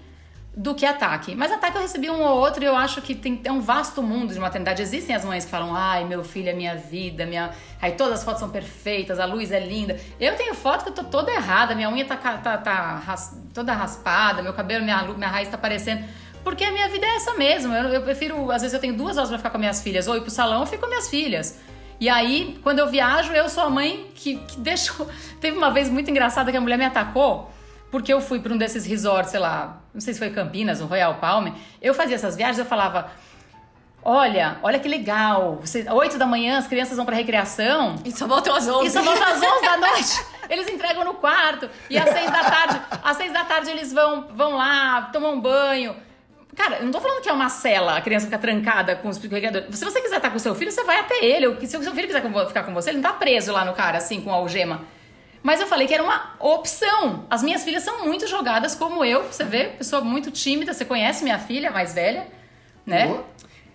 [0.58, 1.36] do que ataque.
[1.36, 4.02] Mas ataque eu recebi um ou outro e eu acho que tem, é um vasto
[4.02, 4.82] mundo de maternidade.
[4.82, 7.52] Existem as mães que falam, ai, meu filho é minha vida, minha...
[7.80, 9.96] aí todas as fotos são perfeitas, a luz é linda.
[10.18, 13.40] Eu tenho foto que eu tô toda errada, minha unha tá, tá, tá ras...
[13.54, 16.04] toda raspada, meu cabelo, minha, minha raiz tá aparecendo.
[16.48, 17.74] Porque a minha vida é essa mesmo.
[17.74, 20.16] Eu, eu prefiro, às vezes eu tenho duas horas pra ficar com minhas filhas, ou
[20.16, 21.58] ir pro salão, eu fico com minhas filhas.
[22.00, 25.06] E aí, quando eu viajo, eu sou a mãe que, que deixou.
[25.42, 27.52] Teve uma vez muito engraçada que a mulher me atacou,
[27.90, 30.86] porque eu fui para um desses resorts, sei lá, não sei se foi Campinas, um
[30.86, 31.48] Royal Palm.
[31.82, 33.10] Eu fazia essas viagens, eu falava.
[34.02, 35.58] Olha, olha que legal.
[35.60, 37.96] Você, 8 da manhã as crianças vão pra recreação.
[38.06, 38.86] E só voltam às 11.
[38.86, 40.24] E só voltam às 11 da noite.
[40.48, 41.68] Eles entregam no quarto.
[41.90, 45.40] E às 6 da tarde, às 6 da tarde eles vão, vão lá, tomam um
[45.42, 46.07] banho.
[46.58, 49.16] Cara, eu não tô falando que é uma cela, a criança fica trancada com os
[49.16, 49.78] carregadores.
[49.78, 51.64] Se você quiser estar com o seu filho, você vai até ele.
[51.64, 53.98] Se o seu filho quiser ficar com você, ele não tá preso lá no cara,
[53.98, 54.80] assim, com a algema.
[55.40, 57.26] Mas eu falei que era uma opção.
[57.30, 59.22] As minhas filhas são muito jogadas como eu.
[59.22, 60.72] Você vê, pessoa muito tímida.
[60.72, 62.26] Você conhece minha filha mais velha,
[62.84, 63.06] né?
[63.06, 63.24] Boa.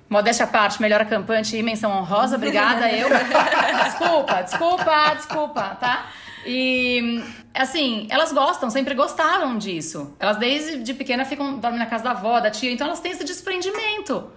[0.09, 2.35] Modéstia à parte, melhor acampante e menção honrosa.
[2.35, 3.07] Obrigada, eu.
[3.85, 6.07] desculpa, desculpa, desculpa, tá?
[6.45, 7.23] E
[7.61, 10.15] assim, elas gostam, sempre gostaram disso.
[10.19, 13.11] Elas desde de pequena ficam dormem na casa da avó, da tia, então elas têm
[13.11, 14.31] esse desprendimento.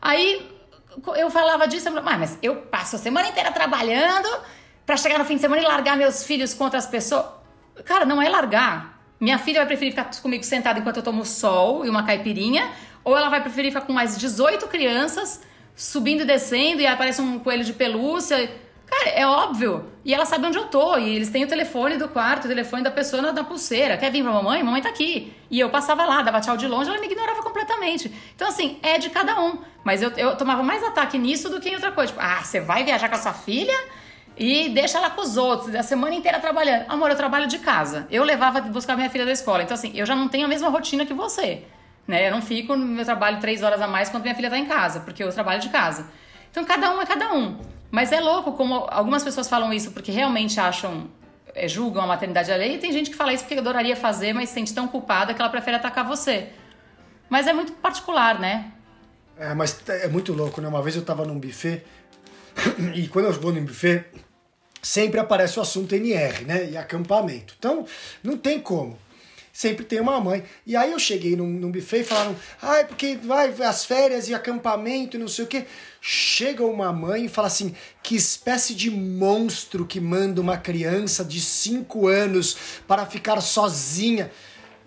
[0.00, 0.46] Aí
[1.16, 4.28] eu falava disso, eu mas eu passo a semana inteira trabalhando
[4.84, 7.26] para chegar no fim de semana e largar meus filhos com outras pessoas.
[7.84, 8.98] Cara, não é largar.
[9.20, 12.70] Minha filha vai preferir ficar comigo sentada enquanto eu tomo sol e uma caipirinha,
[13.02, 15.40] ou ela vai preferir ficar com mais 18 crianças
[15.74, 18.50] subindo e descendo e aparece um coelho de pelúcia
[18.90, 19.84] Cara, é óbvio.
[20.04, 20.96] E ela sabe onde eu tô.
[20.96, 23.96] E eles têm o telefone do quarto, o telefone da pessoa na, na pulseira.
[23.98, 24.62] Quer vir pra mamãe?
[24.62, 25.32] Mamãe tá aqui.
[25.50, 28.10] E eu passava lá, dava tchau de longe, ela me ignorava completamente.
[28.34, 29.58] Então, assim, é de cada um.
[29.84, 32.12] Mas eu, eu tomava mais ataque nisso do que em outra coisa.
[32.12, 33.78] Tipo, ah, você vai viajar com a sua filha
[34.38, 36.84] e deixa ela com os outros, a semana inteira trabalhando.
[36.88, 38.06] Amor, eu trabalho de casa.
[38.10, 39.62] Eu levava buscar minha filha da escola.
[39.62, 41.64] Então, assim, eu já não tenho a mesma rotina que você.
[42.06, 42.28] Né?
[42.28, 44.64] Eu não fico no meu trabalho três horas a mais quando minha filha tá em
[44.64, 46.06] casa, porque eu trabalho de casa.
[46.50, 47.58] Então, cada um é cada um.
[47.90, 51.08] Mas é louco como algumas pessoas falam isso porque realmente acham,
[51.54, 54.50] é, julgam a maternidade alheia e tem gente que fala isso porque adoraria fazer, mas
[54.50, 56.48] se sente tão culpada que ela prefere atacar você.
[57.28, 58.72] Mas é muito particular, né?
[59.38, 60.68] É, mas é muito louco, né?
[60.68, 61.84] Uma vez eu tava num buffet
[62.94, 64.04] e quando eu vou num buffet
[64.82, 66.70] sempre aparece o assunto NR, né?
[66.70, 67.54] E acampamento.
[67.58, 67.86] Então,
[68.22, 68.98] não tem como
[69.58, 70.44] sempre tem uma mãe.
[70.64, 74.28] E aí eu cheguei num, num buffet e falaram, ai, ah, porque vai as férias
[74.28, 75.66] e acampamento e não sei o quê.
[76.00, 81.40] Chega uma mãe e fala assim, que espécie de monstro que manda uma criança de
[81.40, 84.30] 5 anos para ficar sozinha.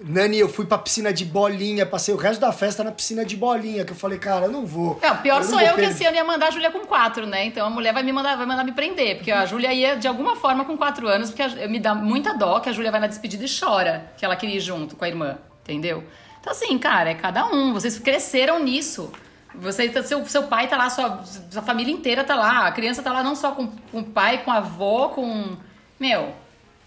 [0.04, 3.38] Nani, eu fui pra piscina de bolinha, passei o resto da festa na piscina de
[3.38, 5.00] bolinha, que eu falei, cara, eu não vou.
[5.02, 7.46] Não, pior eu sou eu que esse ano ia mandar a Júlia com quatro, né?
[7.46, 10.08] Então a mulher vai me mandar, vai mandar me prender, porque a Júlia ia de
[10.08, 13.00] alguma forma com quatro anos, porque a, me dá muita dó que a Júlia vai
[13.00, 16.04] na despedida e chora, que ela queria ir junto com a irmã, entendeu?
[16.40, 19.12] Então assim, cara, é cada um, vocês cresceram nisso.
[19.54, 23.04] Você, tá, seu, seu pai tá lá, sua, sua família inteira tá lá, a criança
[23.04, 25.58] tá lá não só com, com o pai, com a avó, com.
[26.00, 26.34] Meu,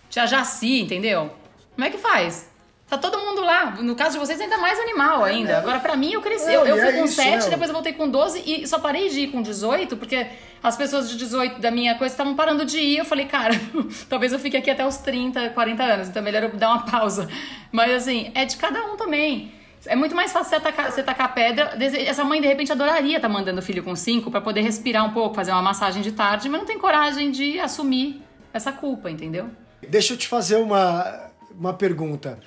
[0.09, 1.31] tia Jaci, entendeu?
[1.75, 2.54] Como é que faz?
[2.95, 3.73] Tá todo mundo lá.
[3.83, 5.59] No caso de vocês, ainda mais animal ainda.
[5.59, 6.53] Agora, pra mim, eu cresci.
[6.53, 9.09] eu, eu fui é com isso, 7, depois eu voltei com 12 e só parei
[9.09, 10.29] de ir com 18, porque
[10.63, 12.99] as pessoas de 18 da minha coisa estavam parando de ir.
[12.99, 13.53] Eu falei, cara,
[14.09, 16.87] talvez eu fique aqui até os 30, 40 anos, então é melhor eu dar uma
[16.87, 17.29] pausa.
[17.73, 19.53] Mas assim, é de cada um também.
[19.87, 21.77] É muito mais fácil você atacar, você tacar pedra.
[22.07, 25.05] Essa mãe, de repente, adoraria estar tá mandando o filho com 5 para poder respirar
[25.05, 29.11] um pouco, fazer uma massagem de tarde, mas não tem coragem de assumir essa culpa,
[29.11, 29.51] entendeu?
[29.83, 32.39] Deixa eu te fazer uma, uma pergunta.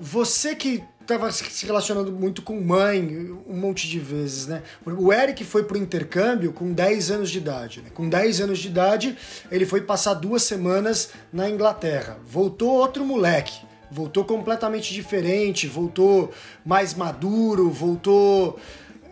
[0.00, 4.62] Você que estava se relacionando muito com mãe um monte de vezes, né?
[4.84, 7.82] O Eric foi pro intercâmbio com 10 anos de idade.
[7.82, 7.90] Né?
[7.92, 9.16] Com 10 anos de idade,
[9.50, 12.18] ele foi passar duas semanas na Inglaterra.
[12.26, 13.60] Voltou outro moleque.
[13.90, 16.32] Voltou completamente diferente, voltou
[16.64, 18.58] mais maduro, voltou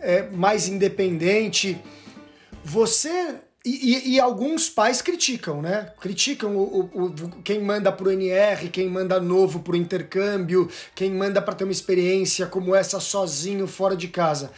[0.01, 1.81] é, mais independente.
[2.65, 5.93] Você e, e, e, alguns pais criticam, né?
[6.01, 11.41] Criticam o, o, o, quem manda pro NR, quem manda novo pro intercâmbio, quem manda
[11.41, 14.51] para ter uma experiência como essa sozinho fora de casa.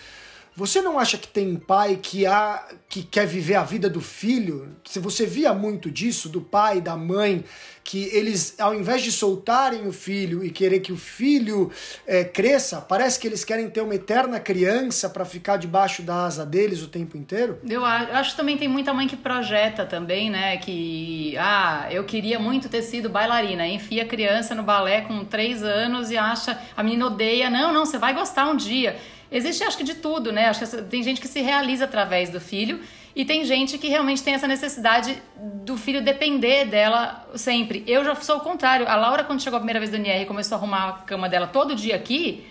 [0.55, 4.75] Você não acha que tem pai que, há, que quer viver a vida do filho?
[4.85, 7.43] Se você via muito disso, do pai, da mãe,
[7.85, 11.71] que eles, ao invés de soltarem o filho e querer que o filho
[12.07, 16.43] é, cresça, parece que eles querem ter uma eterna criança para ficar debaixo da asa
[16.43, 17.59] deles o tempo inteiro?
[17.69, 20.57] Eu acho que também tem muita mãe que projeta também, né?
[20.57, 23.67] Que, ah, eu queria muito ter sido bailarina.
[23.67, 27.51] Enfia a criança no balé com três anos e acha, a menina odeia.
[27.51, 28.97] Não, não, você vai gostar um dia.
[29.31, 30.47] Existe, acho que, de tudo, né?
[30.47, 32.79] Acho que tem gente que se realiza através do filho
[33.15, 37.83] e tem gente que realmente tem essa necessidade do filho depender dela sempre.
[37.87, 38.87] Eu já sou o contrário.
[38.87, 41.29] A Laura, quando chegou a primeira vez do NR e começou a arrumar a cama
[41.29, 42.45] dela todo dia aqui,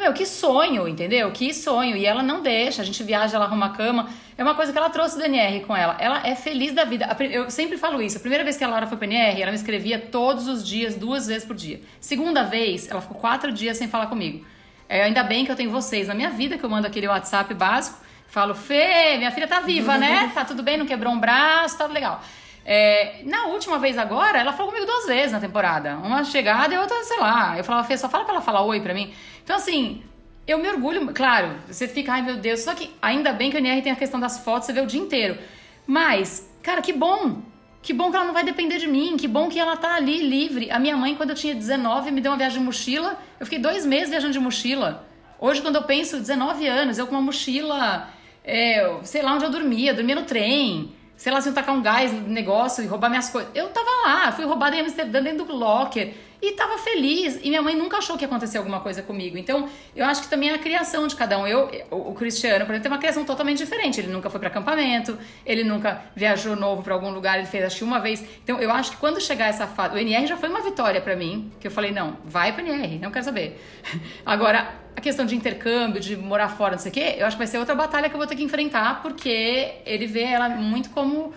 [0.00, 1.30] meu, que sonho, entendeu?
[1.30, 1.96] Que sonho.
[1.96, 4.08] E ela não deixa, a gente viaja, ela arruma a cama.
[4.36, 5.96] É uma coisa que ela trouxe do NR com ela.
[6.00, 7.16] Ela é feliz da vida.
[7.30, 8.16] Eu sempre falo isso.
[8.16, 10.96] A primeira vez que a Laura foi pro NR, ela me escrevia todos os dias,
[10.96, 11.80] duas vezes por dia.
[12.00, 14.44] Segunda vez, ela ficou quatro dias sem falar comigo.
[14.88, 17.54] É, ainda bem que eu tenho vocês na minha vida, que eu mando aquele WhatsApp
[17.54, 18.03] básico.
[18.26, 20.30] Falo, Fê, minha filha tá viva, né?
[20.34, 22.20] Tá tudo bem, não quebrou um braço, tá legal.
[22.64, 25.96] É, na última vez agora, ela falou comigo duas vezes na temporada.
[25.98, 27.56] Uma chegada e outra, sei lá.
[27.56, 29.12] Eu falava, Fê, só fala pra ela falar oi pra mim.
[29.42, 30.02] Então, assim,
[30.46, 33.58] eu me orgulho, claro, você fica, ai meu Deus, só que ainda bem que o
[33.58, 35.38] NR tem a questão das fotos, você vê o dia inteiro.
[35.86, 37.42] Mas, cara, que bom
[37.84, 40.26] que bom que ela não vai depender de mim, que bom que ela tá ali
[40.26, 40.70] livre.
[40.70, 43.18] A minha mãe, quando eu tinha 19, me deu uma viagem de mochila.
[43.38, 45.06] Eu fiquei dois meses viajando de mochila.
[45.38, 48.08] Hoje, quando eu penso, 19 anos, eu com uma mochila,
[48.44, 50.92] é, sei lá onde eu dormia, dormia no trem.
[51.16, 53.50] Sei lá, se eu tacar um gás no negócio e roubar minhas coisas.
[53.54, 57.38] Eu tava lá, fui roubada em Amsterdã dentro do locker e tava feliz.
[57.42, 59.38] E minha mãe nunca achou que ia acontecer alguma coisa comigo.
[59.38, 61.46] Então, eu acho que também é a criação de cada um.
[61.46, 64.00] Eu, o, Cristiano, por exemplo, tem uma criação totalmente diferente.
[64.00, 65.16] Ele nunca foi para acampamento,
[65.46, 68.24] ele nunca viajou novo para algum lugar, ele fez acho uma vez.
[68.42, 71.16] Então, eu acho que quando chegar essa fase, o NR já foi uma vitória para
[71.16, 73.60] mim, que eu falei, não, vai pro NR, não quero saber.
[74.26, 77.38] Agora, a questão de intercâmbio, de morar fora, não sei o quê, eu acho que
[77.38, 80.90] vai ser outra batalha que eu vou ter que enfrentar, porque ele vê ela muito
[80.90, 81.32] como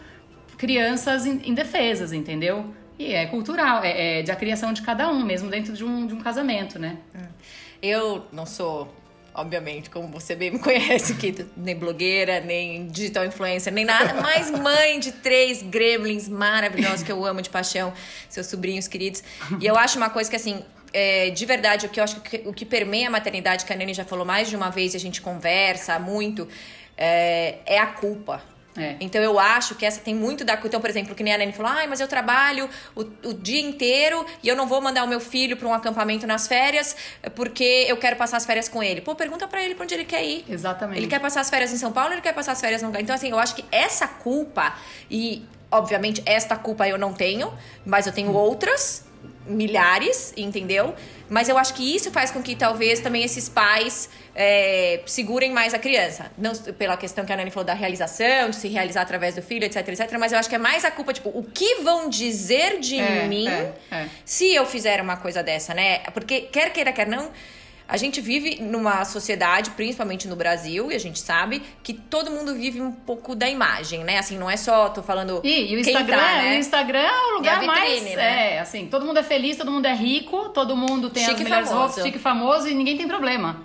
[0.57, 2.73] crianças indefesas, entendeu?
[2.99, 6.07] E é cultural, é, é de a criação de cada um, mesmo dentro de um,
[6.07, 6.97] de um casamento, né?
[7.13, 7.27] É.
[7.81, 8.91] Eu não sou
[9.37, 14.49] obviamente, como você bem me conhece aqui, nem blogueira, nem digital influencer, nem nada, mas
[14.49, 17.93] mãe de três gremlins maravilhosos que eu amo de paixão,
[18.27, 19.23] seus sobrinhos queridos.
[19.61, 22.43] E eu acho uma coisa que, assim, é, de verdade, o que eu acho que
[22.45, 24.97] o que permeia a maternidade, que a Nani já falou mais de uma vez e
[24.97, 26.47] a gente conversa muito,
[26.97, 28.41] é, é a culpa.
[28.77, 28.95] É.
[28.99, 30.53] Então eu acho que essa tem muito da.
[30.53, 33.59] Então, por exemplo, que nem a Nani falou, ai, mas eu trabalho o, o dia
[33.59, 36.95] inteiro e eu não vou mandar o meu filho para um acampamento nas férias
[37.35, 39.01] porque eu quero passar as férias com ele.
[39.01, 40.45] Pô, pergunta para ele pra onde ele quer ir.
[40.47, 40.99] Exatamente.
[40.99, 43.01] Ele quer passar as férias em São Paulo ele quer passar as férias no lugar.
[43.01, 44.75] Então, assim, eu acho que essa culpa,
[45.09, 47.51] e obviamente esta culpa eu não tenho,
[47.83, 49.06] mas eu tenho outras
[49.45, 50.93] milhares, entendeu?
[51.29, 55.73] Mas eu acho que isso faz com que talvez também esses pais é, segurem mais
[55.73, 56.31] a criança.
[56.37, 59.65] Não pela questão que a Nani falou da realização, de se realizar através do filho,
[59.65, 60.17] etc, etc.
[60.19, 63.27] Mas eu acho que é mais a culpa, tipo, o que vão dizer de é,
[63.27, 64.05] mim é, é.
[64.23, 65.99] se eu fizer uma coisa dessa, né?
[66.13, 67.31] Porque quer queira, quer não
[67.87, 72.53] a gente vive numa sociedade, principalmente no Brasil, e a gente sabe que todo mundo
[72.53, 74.17] vive um pouco da imagem, né?
[74.17, 75.39] Assim, não é só, tô falando.
[75.43, 76.55] E, e o Instagram, tá, né?
[76.55, 78.03] o Instagram é o lugar vitrine, mais.
[78.03, 78.55] Né?
[78.55, 81.43] É, assim, todo mundo é feliz, todo mundo é rico, todo mundo tem chique as
[81.43, 81.87] melhores famoso.
[81.87, 83.63] roupas, chique famoso e ninguém tem problema.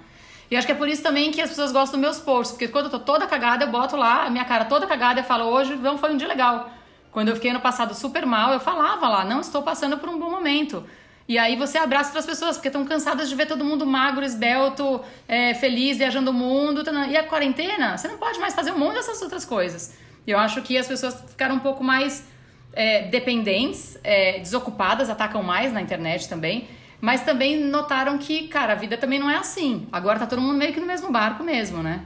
[0.48, 2.68] E acho que é por isso também que as pessoas gostam dos meus posts, porque
[2.68, 5.46] quando eu tô toda cagada, eu boto lá a minha cara toda cagada e falo,
[5.46, 6.70] hoje não foi um dia legal.
[7.10, 10.18] Quando eu fiquei ano passado super mal, eu falava lá, não estou passando por um
[10.18, 10.84] bom momento.
[11.32, 15.00] E aí você abraça outras pessoas, porque estão cansadas de ver todo mundo magro, esbelto,
[15.26, 16.84] é, feliz, viajando o mundo.
[17.08, 19.94] E a quarentena, você não pode mais fazer um monte dessas outras coisas.
[20.26, 22.28] Eu acho que as pessoas ficaram um pouco mais
[22.74, 26.68] é, dependentes, é, desocupadas, atacam mais na internet também.
[27.00, 29.88] Mas também notaram que, cara, a vida também não é assim.
[29.90, 32.02] Agora tá todo mundo meio que no mesmo barco mesmo, né?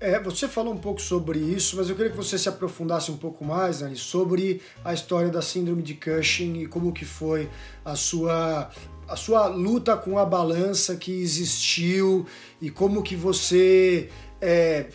[0.00, 3.16] É, você falou um pouco sobre isso, mas eu queria que você se aprofundasse um
[3.16, 7.48] pouco mais, Anny, sobre a história da síndrome de Cushing e como que foi
[7.84, 8.70] a sua
[9.08, 12.26] a sua luta com a balança que existiu
[12.60, 14.86] e como que você é,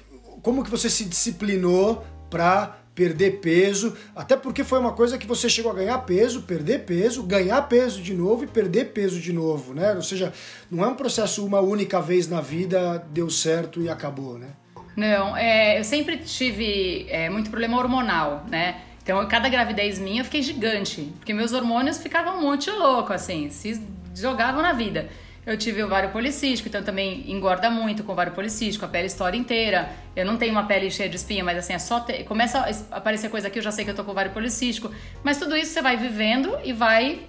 [0.41, 5.49] como que você se disciplinou para perder peso, até porque foi uma coisa que você
[5.49, 9.73] chegou a ganhar peso, perder peso, ganhar peso de novo e perder peso de novo,
[9.73, 9.95] né?
[9.95, 10.31] Ou seja,
[10.69, 14.49] não é um processo uma única vez na vida deu certo e acabou, né?
[14.95, 18.81] Não, é, eu sempre tive é, muito problema hormonal, né?
[19.01, 23.81] Então, cada gravidez minha eu fiquei gigante, porque meus hormônios ficavam muito louco, assim, se
[24.15, 25.09] jogavam na vida.
[25.45, 29.89] Eu tive ovário policístico, então também engorda muito com ovário policístico, a pele estoura inteira.
[30.15, 32.23] Eu não tenho uma pele cheia de espinha, mas assim, é só ter...
[32.23, 34.89] começa a aparecer coisa aqui, eu já sei que eu tô com ovário policístico.
[35.21, 37.23] Mas tudo isso você vai vivendo e vai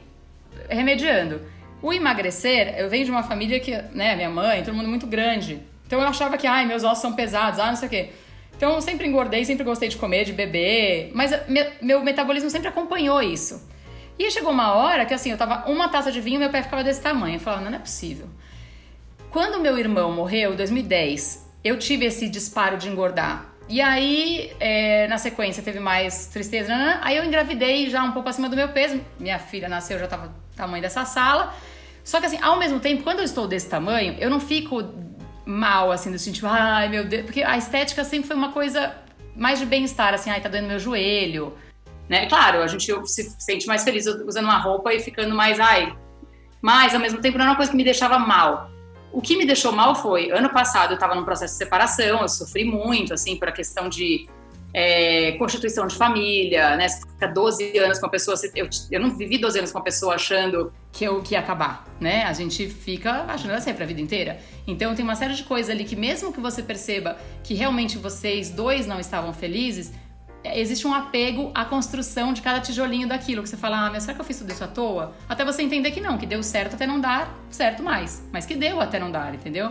[0.69, 1.41] remediando.
[1.83, 5.61] O emagrecer, eu venho de uma família que, né, minha mãe, todo mundo muito grande.
[5.87, 8.11] Então eu achava que, ai, meus ossos são pesados, ah, não sei o quê.
[8.57, 12.69] Então eu sempre engordei, sempre gostei de comer, de beber, mas me, meu metabolismo sempre
[12.69, 13.69] acompanhou isso.
[14.19, 16.85] E chegou uma hora que assim, eu tava uma taça de vinho, meu pé ficava
[16.85, 17.37] desse tamanho.
[17.37, 18.27] Eu falava, não, não é possível.
[19.29, 23.53] Quando meu irmão morreu, em 2010, eu tive esse disparo de engordar.
[23.69, 26.73] E aí, é, na sequência, teve mais tristeza.
[27.03, 29.01] Aí eu engravidei já um pouco acima do meu peso.
[29.19, 31.53] Minha filha nasceu, já tava tamanho dessa sala.
[32.05, 34.83] Só que assim, ao mesmo tempo, quando eu estou desse tamanho, eu não fico
[35.47, 38.95] mal, assim, do sentido, ai meu Deus, porque a estética sempre foi uma coisa
[39.37, 41.55] mais de bem-estar, assim, ai, tá doendo meu joelho,
[42.09, 42.27] né?
[42.27, 45.97] Claro, a gente se sente mais feliz usando uma roupa e ficando mais, ai,
[46.63, 48.71] mas ao mesmo tempo não era uma coisa que me deixava mal.
[49.13, 52.29] O que me deixou mal foi, ano passado eu estava num processo de separação, eu
[52.29, 54.29] sofri muito, assim, por a questão de
[54.75, 56.89] é, constituição de família, né?
[56.89, 58.37] Você fica 12 anos com a pessoa.
[58.57, 61.87] Eu, eu não vivi 12 anos com uma pessoa achando que eu que ia acabar,
[62.01, 62.25] né?
[62.25, 64.41] A gente fica achando ela sempre a vida inteira.
[64.67, 68.51] Então tem uma série de coisas ali que, mesmo que você perceba que realmente vocês
[68.51, 69.93] dois não estavam felizes,
[70.43, 73.45] é, existe um apego à construção de cada tijolinho daquilo.
[73.45, 75.15] Que você fala, ah, mas será que eu fiz tudo isso à toa?
[75.29, 78.29] Até você entender que não, que deu certo até não dar certo mais.
[78.33, 79.71] Mas que deu até não dar, entendeu?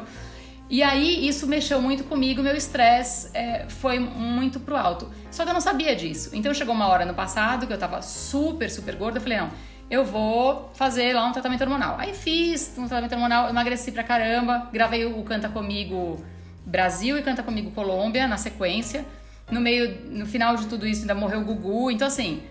[0.70, 5.12] E aí isso mexeu muito comigo, meu estresse é, foi muito pro alto.
[5.30, 6.32] Só que eu não sabia disso.
[6.34, 9.52] Então chegou uma hora no passado que eu tava super, super gorda, eu falei, não,
[9.90, 11.98] eu vou fazer lá um tratamento hormonal.
[12.00, 16.24] Aí fiz um tratamento hormonal, emagreci pra caramba, gravei o Canta Comigo
[16.66, 19.06] Brasil e Canta Comigo Colômbia na sequência.
[19.52, 22.42] No meio, no final de tudo isso ainda morreu o Gugu, então assim,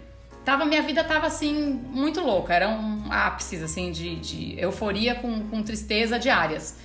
[0.45, 5.49] tava, minha vida tava assim, muito louca, era um ápice assim de, de euforia com,
[5.49, 6.79] com tristeza diárias.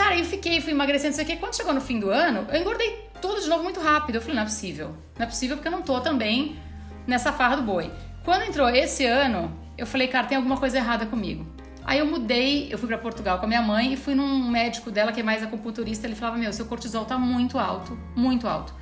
[0.00, 1.36] Cara, eu fiquei, fui emagrecendo, isso aqui.
[1.36, 4.14] Quando chegou no fim do ano, eu engordei tudo de novo muito rápido.
[4.14, 4.96] Eu falei, não é possível.
[5.18, 6.58] Não é possível porque eu não tô também
[7.06, 7.92] nessa farra do boi.
[8.24, 11.46] Quando entrou esse ano, eu falei, cara, tem alguma coisa errada comigo.
[11.84, 14.90] Aí eu mudei, eu fui para Portugal com a minha mãe e fui num médico
[14.90, 16.06] dela que é mais acupunturista.
[16.06, 18.72] Ele falava: Meu, seu cortisol tá muito alto, muito alto.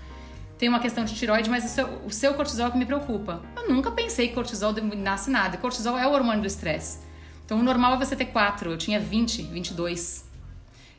[0.57, 3.42] Tem uma questão de tiroide, mas o seu, o seu cortisol é que me preocupa.
[3.57, 5.57] Eu nunca pensei que cortisol nasce nada.
[5.57, 7.00] Cortisol é o hormônio do estresse.
[7.44, 10.28] Então o normal é você ter 4, eu tinha 20, 22.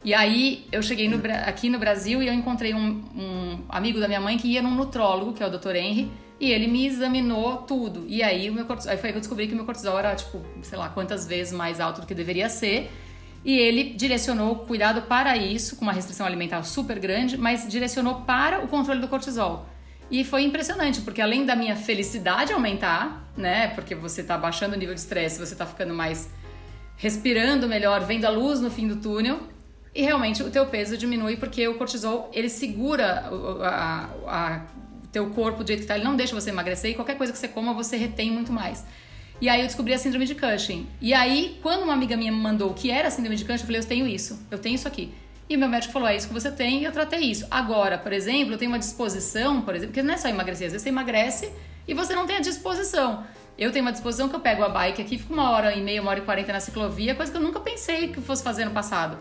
[0.03, 4.07] E aí eu cheguei no, aqui no Brasil e eu encontrei um, um, amigo da
[4.07, 5.75] minha mãe que ia num nutrólogo, que é o Dr.
[5.75, 6.09] Henry,
[6.39, 8.05] e ele me examinou tudo.
[8.07, 10.15] E aí o meu cortisol, aí foi que eu descobri que o meu cortisol era
[10.15, 12.89] tipo, sei lá, quantas vezes mais alto do que deveria ser.
[13.43, 18.63] E ele direcionou cuidado para isso, com uma restrição alimentar super grande, mas direcionou para
[18.63, 19.67] o controle do cortisol.
[20.11, 23.67] E foi impressionante, porque além da minha felicidade aumentar, né?
[23.67, 26.29] Porque você tá baixando o nível de estresse, você tá ficando mais
[26.97, 29.39] respirando melhor, vendo a luz no fim do túnel,
[29.93, 35.67] e realmente o teu peso diminui porque o cortisol ele segura o teu corpo do
[35.67, 37.97] jeito que tá, ele não deixa você emagrecer e qualquer coisa que você coma você
[37.97, 38.85] retém muito mais.
[39.41, 40.85] E aí eu descobri a síndrome de Cushing.
[40.99, 43.61] E aí, quando uma amiga minha me mandou o que era a síndrome de Cushing,
[43.61, 45.13] eu falei, eu tenho isso, eu tenho isso aqui.
[45.47, 47.47] E meu médico falou, é isso que você tem, e eu tratei isso.
[47.49, 50.73] Agora, por exemplo, eu tenho uma disposição, por exemplo, porque não é só emagrecer, às
[50.73, 51.51] vezes você emagrece
[51.87, 53.23] e você não tem a disposição.
[53.57, 56.01] Eu tenho uma disposição que eu pego a bike aqui, fico uma hora e meia,
[56.01, 58.71] uma hora e quarenta na ciclovia, coisa que eu nunca pensei que fosse fazer no
[58.71, 59.17] passado.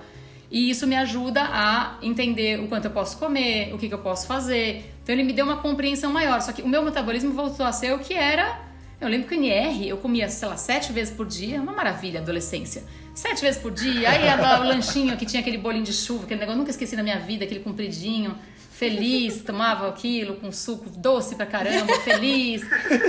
[0.51, 3.99] E isso me ajuda a entender o quanto eu posso comer, o que, que eu
[3.99, 4.95] posso fazer.
[5.03, 6.41] Então ele me deu uma compreensão maior.
[6.41, 8.59] Só que o meu metabolismo voltou a ser o que era.
[9.01, 12.21] Eu lembro que o NR eu comia, sei lá, sete vezes por dia, uma maravilha,
[12.21, 12.83] adolescência.
[13.15, 16.59] Sete vezes por dia, aí o lanchinho que tinha aquele bolinho de chuva, aquele negócio,
[16.59, 18.37] nunca esqueci na minha vida, aquele compridinho,
[18.71, 22.63] feliz, tomava aquilo com suco doce pra caramba, feliz.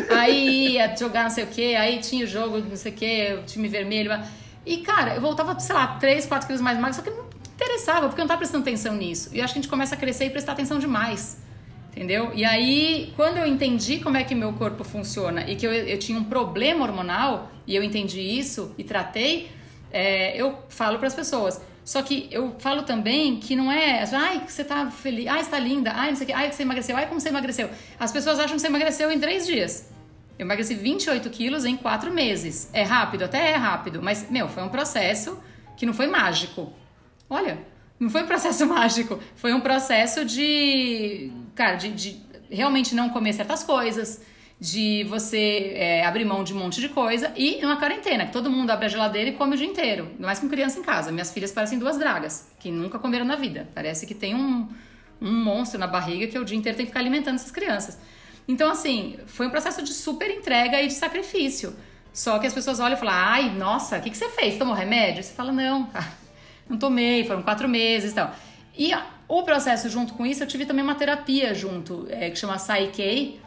[0.10, 3.34] Aí ia jogar não sei o que, aí tinha o jogo, não sei o que,
[3.36, 4.12] o time vermelho.
[4.65, 7.29] E, cara, eu voltava, sei lá, 3, 4 quilos mais magro, só que não
[7.60, 9.30] interessava, porque eu não tava prestando atenção nisso.
[9.34, 11.38] E acho que a gente começa a crescer e prestar atenção demais.
[11.91, 12.32] Entendeu?
[12.34, 16.00] E aí, quando eu entendi como é que meu corpo funciona e que eu, eu
[16.00, 19.52] tinha um problema hormonal, e eu entendi isso e tratei,
[19.91, 21.62] é, eu falo para as pessoas.
[21.84, 25.60] Só que eu falo também que não é, ai, você tá feliz, ai, você tá
[25.60, 27.69] linda, ai, não sei o que, ai, você emagreceu, ai, como você emagreceu.
[28.00, 29.91] As pessoas acham que você emagreceu em três dias.
[30.38, 32.69] Eu emagreci 28 quilos em quatro meses.
[32.74, 33.24] É rápido?
[33.24, 35.38] Até é rápido, mas, meu, foi um processo
[35.76, 36.72] que não foi mágico.
[37.30, 37.60] Olha,
[38.00, 39.20] não foi um processo mágico.
[39.36, 44.22] Foi um processo de, cara, de, de realmente não comer certas coisas,
[44.60, 48.50] de você é, abrir mão de um monte de coisa e uma quarentena, que todo
[48.50, 51.12] mundo abre a geladeira e come o dia inteiro, mais com criança em casa.
[51.12, 53.70] Minhas filhas parecem duas dragas, que nunca comeram na vida.
[53.74, 54.68] Parece que tem um,
[55.22, 57.98] um monstro na barriga que o dia inteiro tem que ficar alimentando essas crianças.
[58.48, 61.73] Então, assim, foi um processo de super entrega e de sacrifício.
[62.12, 64.58] Só que as pessoas olham e falam, ai, nossa, o que, que você fez?
[64.58, 65.23] Tomou remédio?
[65.23, 66.12] Você fala, não, cara,
[66.70, 68.34] não tomei, foram quatro meses e tal.
[68.78, 68.92] E
[69.28, 73.40] o processo junto com isso, eu tive também uma terapia junto, é, que chama Psyche,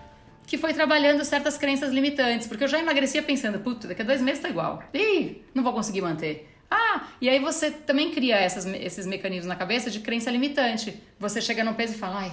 [0.46, 4.20] que foi trabalhando certas crenças limitantes, porque eu já emagrecia pensando, puta, daqui a dois
[4.20, 4.82] meses tá igual.
[4.92, 6.48] Ih, não vou conseguir manter.
[6.70, 11.00] Ah, e aí você também cria essas, esses mecanismos na cabeça de crença limitante.
[11.18, 12.32] Você chega num peso e fala, ai,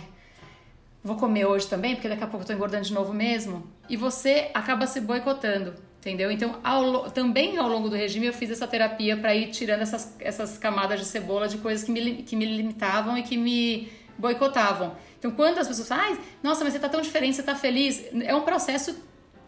[1.03, 3.69] vou comer hoje também, porque daqui a pouco eu tô engordando de novo mesmo.
[3.89, 6.31] E você acaba se boicotando, entendeu?
[6.31, 10.15] Então, ao, também ao longo do regime, eu fiz essa terapia para ir tirando essas,
[10.19, 14.95] essas camadas de cebola de coisas que me, que me limitavam e que me boicotavam.
[15.17, 18.05] Então, quando as pessoas falam, ai, nossa, mas você tá tão diferente, você tá feliz,
[18.23, 18.95] é um processo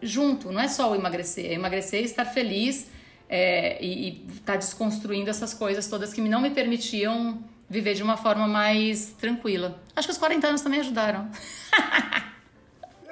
[0.00, 2.90] junto, não é só o emagrecer, é emagrecer e estar feliz
[3.28, 8.18] é, e estar tá desconstruindo essas coisas todas que não me permitiam viver de uma
[8.18, 9.80] forma mais tranquila.
[9.96, 11.30] Acho que os 40 anos também ajudaram.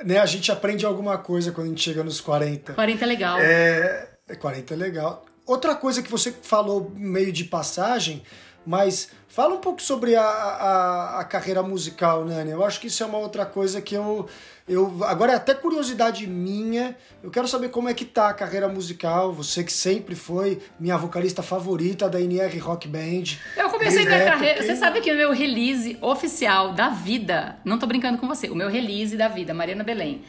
[0.05, 2.75] né, a gente aprende alguma coisa quando a gente chega nos 40.
[2.75, 3.39] 40 é legal.
[3.41, 5.25] É, 40 é legal.
[5.47, 8.23] Outra coisa que você falou meio de passagem,
[8.65, 12.51] mas fala um pouco sobre a, a, a carreira musical, Nani.
[12.51, 14.29] Eu acho que isso é uma outra coisa que eu,
[14.69, 15.03] eu.
[15.05, 16.97] Agora é até curiosidade minha.
[17.23, 19.33] Eu quero saber como é que tá a carreira musical.
[19.33, 23.37] Você que sempre foi minha vocalista favorita da NR Rock Band.
[23.57, 24.63] Eu comecei minha carreira.
[24.63, 27.57] Você sabe que o meu release oficial da vida.
[27.65, 28.49] Não tô brincando com você.
[28.49, 30.23] O meu release da vida, Mariana Belém.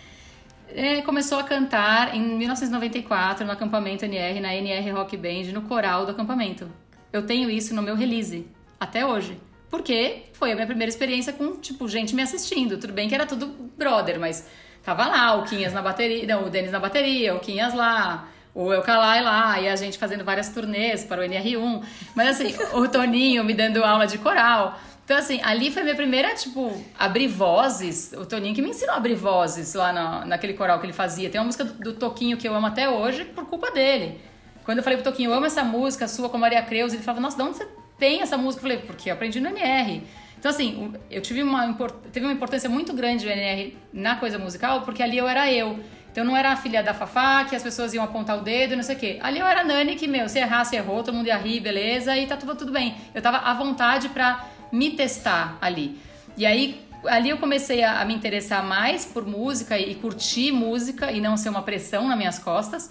[0.74, 6.06] É, começou a cantar em 1994 no acampamento NR, na NR Rock Band, no coral
[6.06, 6.72] do acampamento.
[7.12, 8.48] Eu tenho isso no meu release,
[8.80, 9.38] até hoje.
[9.70, 12.78] Porque foi a minha primeira experiência com, tipo, gente me assistindo.
[12.78, 13.48] Tudo bem que era tudo
[13.78, 14.48] brother, mas
[14.84, 18.74] tava lá o Quinhas na bateria, não, o Denis na bateria, o Quinhas lá, o
[18.74, 21.84] Eucalai lá, e a gente fazendo várias turnês para o NR1.
[22.16, 24.78] Mas assim, o Toninho me dando aula de coral.
[25.06, 28.14] Então, assim, ali foi minha primeira, tipo, abrir vozes.
[28.14, 31.30] O Toninho que me ensinou a abrir vozes lá na, naquele coral que ele fazia.
[31.30, 34.20] Tem uma música do, do Toquinho que eu amo até hoje por culpa dele.
[34.64, 37.02] Quando eu falei pro Toquinho, eu amo essa música sua com a Maria Creus, ele
[37.02, 38.60] falava, nossa, de onde você tem essa música?
[38.60, 40.04] Eu falei, porque eu aprendi no NR.
[40.38, 41.74] Então, assim, eu tive uma,
[42.12, 45.80] teve uma importância muito grande do NR na coisa musical, porque ali eu era eu.
[46.12, 48.76] Então, não era a filha da Fafá, que as pessoas iam apontar o dedo e
[48.76, 49.20] não sei o quê.
[49.22, 51.60] Ali eu era a Nani, que, meu, se errar, se errou, todo mundo ia rir,
[51.60, 52.96] beleza, e tá tudo, tudo bem.
[53.14, 55.98] Eu tava à vontade pra me testar ali.
[56.36, 60.52] E aí, ali eu comecei a, a me interessar mais por música e, e curtir
[60.52, 62.90] música e não ser uma pressão nas minhas costas.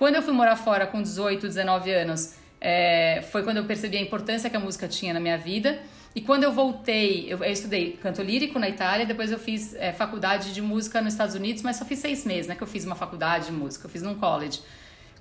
[0.00, 4.00] Quando eu fui morar fora com 18, 19 anos, é, foi quando eu percebi a
[4.00, 5.78] importância que a música tinha na minha vida.
[6.14, 9.92] E quando eu voltei, eu, eu estudei canto lírico na Itália, depois eu fiz é,
[9.92, 12.54] faculdade de música nos Estados Unidos, mas só fiz seis meses, né?
[12.54, 14.62] Que eu fiz uma faculdade de música, eu fiz num college.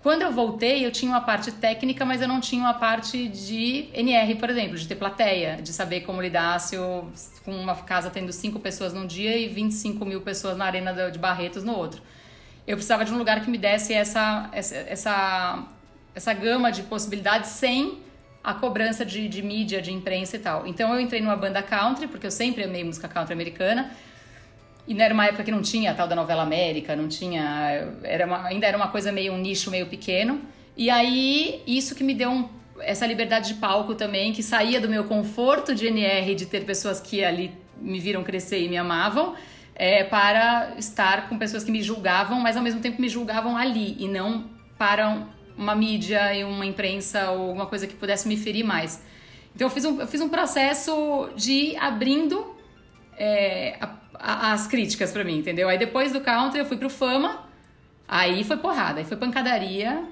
[0.02, 3.90] Quando eu voltei, eu tinha uma parte técnica, mas eu não tinha uma parte de
[3.94, 7.12] NR, por exemplo, de ter plateia, de saber como lidar se eu,
[7.44, 11.20] com uma casa tendo cinco pessoas num dia e 25 mil pessoas na arena de
[11.20, 12.02] Barretos no outro
[12.70, 15.68] eu precisava de um lugar que me desse essa, essa, essa,
[16.14, 17.98] essa gama de possibilidades sem
[18.44, 20.68] a cobrança de, de mídia, de imprensa e tal.
[20.68, 23.90] Então eu entrei numa banda country, porque eu sempre amei música country americana.
[24.88, 27.88] E era uma época que não tinha a tal da novela América, não tinha.
[28.04, 30.40] Era uma, ainda era uma coisa meio um nicho meio pequeno.
[30.78, 32.48] E aí, isso que me deu um,
[32.82, 37.02] essa liberdade de palco também, que saía do meu conforto de NR, de ter pessoas
[37.02, 37.52] que ali
[37.82, 39.34] me viram crescer e me amavam,
[39.80, 43.96] é, para estar com pessoas que me julgavam, mas ao mesmo tempo me julgavam ali
[43.98, 45.26] e não para
[45.58, 49.02] uma mídia e uma imprensa ou alguma coisa que pudesse me ferir mais.
[49.56, 52.58] Então eu fiz um, eu fiz um processo de ir abrindo
[53.18, 55.70] é, a, a, as críticas para mim, entendeu?
[55.70, 57.46] Aí depois do country eu fui pro Fama,
[58.06, 60.04] aí foi porrada, aí foi pancadaria,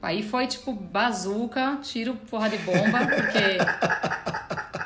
[0.00, 3.58] aí foi tipo bazuca, tiro, porra de bomba, porque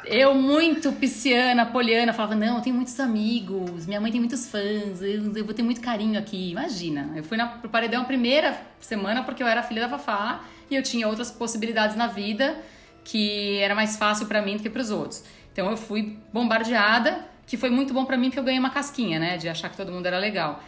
[0.06, 5.00] eu, muito pisciana, poliana, falava: Não, eu tenho muitos amigos, minha mãe tem muitos fãs,
[5.02, 6.50] eu, eu vou ter muito carinho aqui.
[6.50, 10.44] Imagina, eu fui na, pro Paredão a primeira semana porque eu era filha da Fafá
[10.70, 12.56] e eu tinha outras possibilidades na vida
[13.04, 15.22] que era mais fácil para mim do que para os outros.
[15.52, 19.18] Então eu fui bombardeada, que foi muito bom para mim porque eu ganhei uma casquinha,
[19.18, 20.62] né, de achar que todo mundo era legal.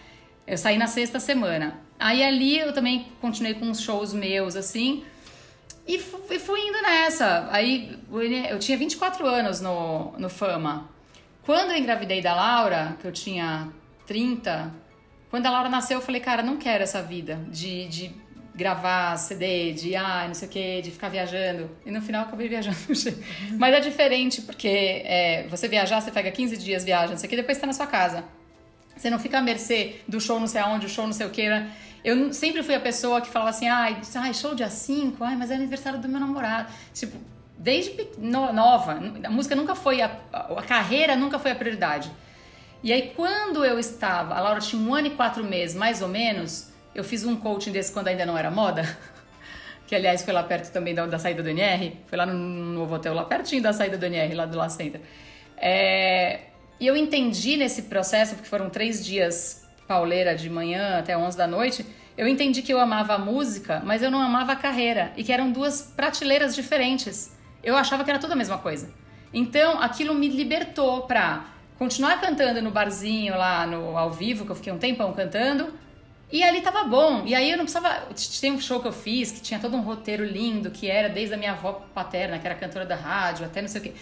[0.47, 1.81] Eu saí na sexta semana.
[1.99, 5.03] Aí ali eu também continuei com uns shows meus assim.
[5.87, 7.49] E fui indo nessa.
[7.51, 7.99] Aí
[8.51, 10.91] eu tinha 24 anos no, no Fama.
[11.43, 13.69] Quando eu engravidei da Laura, que eu tinha
[14.07, 14.75] 30,
[15.31, 18.15] quando a Laura nasceu, eu falei, cara, não quero essa vida de, de
[18.55, 21.71] gravar CD, de ah, não sei o que, de ficar viajando.
[21.85, 22.77] E no final acabei viajando.
[23.59, 27.31] Mas é diferente, porque é, você viajar, você pega 15 dias, viaja, não sei o
[27.31, 28.25] que, depois você tá na sua casa.
[28.97, 31.31] Você não fica à mercê do show não sei aonde, o show não sei o
[31.31, 31.49] que.
[31.49, 31.71] Né?
[32.03, 35.51] Eu sempre fui a pessoa que falava assim, ai, ai show dia 5, ai, mas
[35.51, 36.73] é aniversário do meu namorado.
[36.95, 37.17] Tipo,
[37.59, 42.11] desde nova, a música nunca foi, a, a carreira nunca foi a prioridade.
[42.83, 46.09] E aí, quando eu estava, a Laura tinha um ano e quatro meses, mais ou
[46.09, 48.97] menos, eu fiz um coaching desse quando ainda não era moda,
[49.87, 52.73] que aliás foi lá perto também da, da saída do NR, foi lá no, no
[52.73, 55.01] novo hotel, lá pertinho da saída do NR, lá do La Center.
[55.57, 56.41] É,
[56.79, 61.47] e eu entendi nesse processo, porque foram três dias pauleira de manhã até 11 da
[61.47, 65.23] noite, eu entendi que eu amava a música, mas eu não amava a carreira e
[65.23, 67.37] que eram duas prateleiras diferentes.
[67.63, 68.91] Eu achava que era tudo a mesma coisa.
[69.33, 71.45] Então, aquilo me libertou pra
[71.79, 75.75] continuar cantando no barzinho lá no ao vivo, que eu fiquei um tempão cantando,
[76.33, 77.23] e ali tava bom.
[77.27, 78.09] E aí eu não precisava.
[78.41, 81.35] Tem um show que eu fiz que tinha todo um roteiro lindo, que era desde
[81.35, 83.93] a minha avó paterna, que era cantora da rádio, até não sei o quê.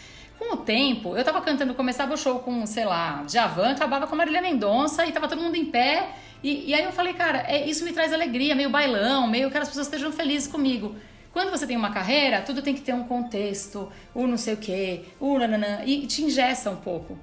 [0.45, 4.15] Com o tempo, eu tava cantando, começava o show com, sei lá, Javan, acabava com
[4.15, 6.11] Marília Mendonça e tava todo mundo em pé.
[6.43, 9.57] E, e aí eu falei, cara, é, isso me traz alegria, meio bailão, meio que
[9.57, 10.97] as pessoas estejam felizes comigo.
[11.33, 14.57] Quando você tem uma carreira, tudo tem que ter um contexto, o não sei o
[14.59, 17.19] quê, o nananã, e te ingessa um pouco.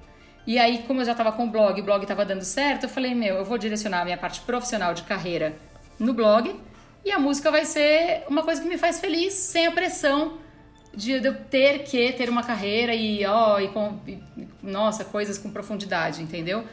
[0.48, 2.90] E aí, como eu já estava com o blog, o blog estava dando certo, eu
[2.90, 5.56] falei, meu, eu vou direcionar a minha parte profissional de carreira
[6.00, 6.60] no blog
[7.06, 10.40] e a música vai ser uma coisa que me faz feliz, sem a pressão
[10.94, 14.20] de eu ter que ter uma carreira e, ó, e com, e,
[14.62, 16.64] nossa, coisas com profundidade, entendeu?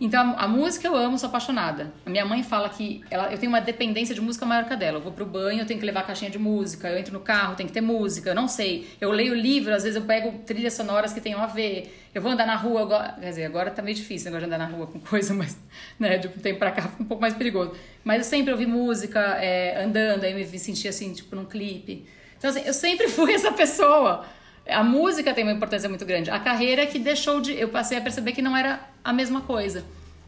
[0.00, 1.92] Então, a, a, música eu amo, sou apaixonada.
[2.06, 4.76] A minha mãe fala que ela, eu tenho uma dependência de música maior que a
[4.76, 4.98] dela.
[4.98, 6.88] Eu vou pro banho, eu tenho que levar a caixinha de música.
[6.88, 8.30] Eu entro no carro, tem que ter música.
[8.30, 8.88] Eu não sei.
[9.00, 11.92] Eu leio livro, às vezes eu pego trilhas sonoras que tenham a ver.
[12.14, 12.88] Eu vou andar na rua, eu,
[13.20, 15.58] quer dizer, agora tá meio difícil negócio de andar na rua com coisa, mas,
[15.98, 17.72] né, de um tempo pra cá fica um pouco mais perigoso.
[18.04, 22.06] Mas eu sempre ouvi música é, andando, aí me sentia assim, tipo, num clipe.
[22.38, 24.24] Então, assim, eu sempre fui essa pessoa.
[24.66, 26.30] A música tem uma importância muito grande.
[26.30, 27.52] A carreira que deixou de.
[27.52, 29.84] Eu passei a perceber que não era a mesma coisa.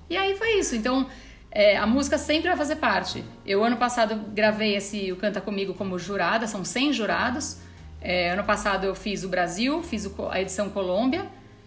[0.09, 0.75] E aí foi isso.
[0.75, 1.07] Então,
[1.51, 3.25] é, a música sempre vai fazer parte.
[3.47, 7.59] Eu, ano passado, gravei esse O Canta Comigo como jurada, são 100 jurados.
[8.01, 11.27] É, ano passado eu fiz o Brasil, fiz o, a edição Colômbia.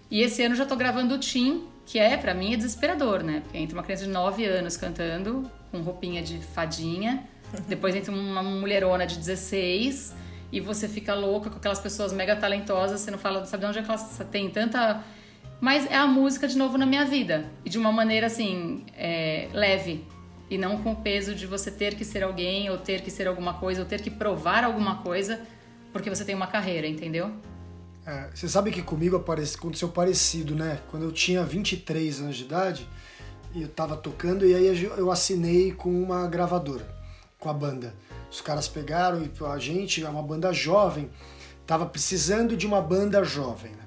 [0.10, 3.42] E esse ano já tô gravando o Tim, que é, para mim, é desesperador, né?
[3.44, 7.24] Porque entra uma criança de 9 anos cantando, com roupinha de fadinha.
[7.68, 10.23] Depois entra uma mulherona de 16
[10.54, 13.80] e você fica louca com aquelas pessoas mega talentosas, você não fala, sabe de onde
[13.80, 15.04] é que elas têm tanta.
[15.60, 17.50] Mas é a música de novo na minha vida.
[17.66, 20.06] E de uma maneira assim, é, leve.
[20.52, 23.28] E não com o peso de você ter que ser alguém, ou ter que ser
[23.28, 25.42] alguma coisa, ou ter que provar alguma coisa,
[25.92, 27.32] porque você tem uma carreira, entendeu?
[28.06, 30.82] É, você sabe que comigo aconteceu parecido, né?
[30.92, 32.88] Quando eu tinha 23 anos de idade,
[33.56, 36.88] eu tava tocando e aí eu assinei com uma gravadora,
[37.40, 37.96] com a banda.
[38.34, 41.08] Os caras pegaram e a gente, é uma banda jovem,
[41.68, 43.72] tava precisando de uma banda jovem.
[43.74, 43.84] Né?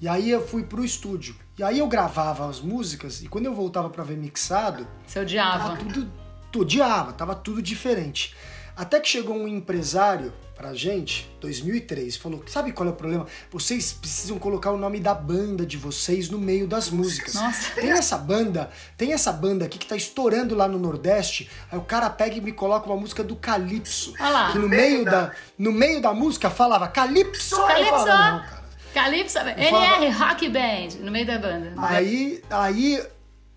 [0.00, 1.34] E aí eu fui pro estúdio.
[1.58, 5.70] E aí eu gravava as músicas e quando eu voltava para ver mixado, você odiava.
[5.70, 6.12] Tava tudo,
[6.56, 8.36] odiava, tava tudo diferente.
[8.76, 13.26] Até que chegou um empresário pra gente, 2003, falou: Sabe qual é o problema?
[13.48, 17.34] Vocês precisam colocar o nome da banda de vocês no meio das músicas.
[17.34, 17.70] Nossa.
[17.76, 21.48] Tem essa banda, tem essa banda aqui que tá estourando lá no Nordeste.
[21.70, 24.12] Aí o cara pega e me coloca uma música do Calypso.
[24.18, 24.52] Olha lá.
[24.52, 27.56] Que no meio da, no meio da música falava Calypso.
[27.56, 27.90] Calypso.
[27.90, 28.64] Falo, não, cara.
[28.92, 30.10] Calypso, NR falava...
[30.10, 31.72] Rock Band, no meio da banda.
[31.76, 33.06] Aí, aí,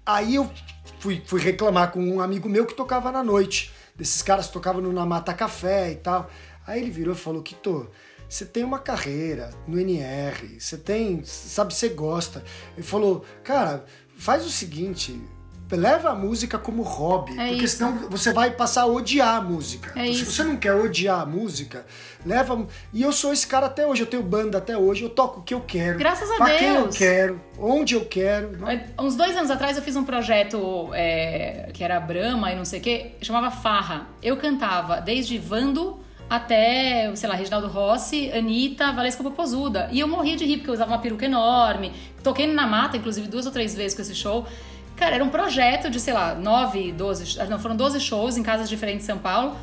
[0.05, 0.51] aí eu
[0.99, 4.81] fui, fui reclamar com um amigo meu que tocava na noite desses caras que tocavam
[4.81, 6.29] no Namata Café e tal.
[6.71, 7.89] Aí ele virou e falou: Kito,
[8.29, 12.41] você tem uma carreira no NR, você tem, sabe, você gosta.
[12.77, 13.83] Ele falou: Cara,
[14.17, 15.21] faz o seguinte.
[15.69, 17.77] Leva a música como hobby, é porque isso.
[17.77, 19.93] senão você vai passar a odiar a música.
[19.95, 21.85] É então, se você não quer odiar a música,
[22.25, 22.67] leva.
[22.91, 25.43] E eu sou esse cara até hoje, eu tenho banda até hoje, eu toco o
[25.43, 25.97] que eu quero.
[25.97, 26.59] Graças a pra Deus.
[26.59, 28.57] quem eu quero, onde eu quero.
[28.57, 28.69] Não?
[28.69, 32.65] É, uns dois anos atrás eu fiz um projeto é, que era Brahma e não
[32.65, 34.09] sei o que, chamava Farra.
[34.21, 36.01] Eu cantava desde Vando
[36.33, 39.89] até, sei lá, Reginaldo Rossi, Anitta, Valesca Popozuda.
[39.91, 41.91] E eu morria de rir, porque eu usava uma peruca enorme.
[42.23, 44.47] Toquei na mata, inclusive, duas ou três vezes com esse show.
[44.95, 48.69] Cara, era um projeto de, sei lá, nove, doze, não, foram doze shows em casas
[48.69, 49.57] diferentes de São Paulo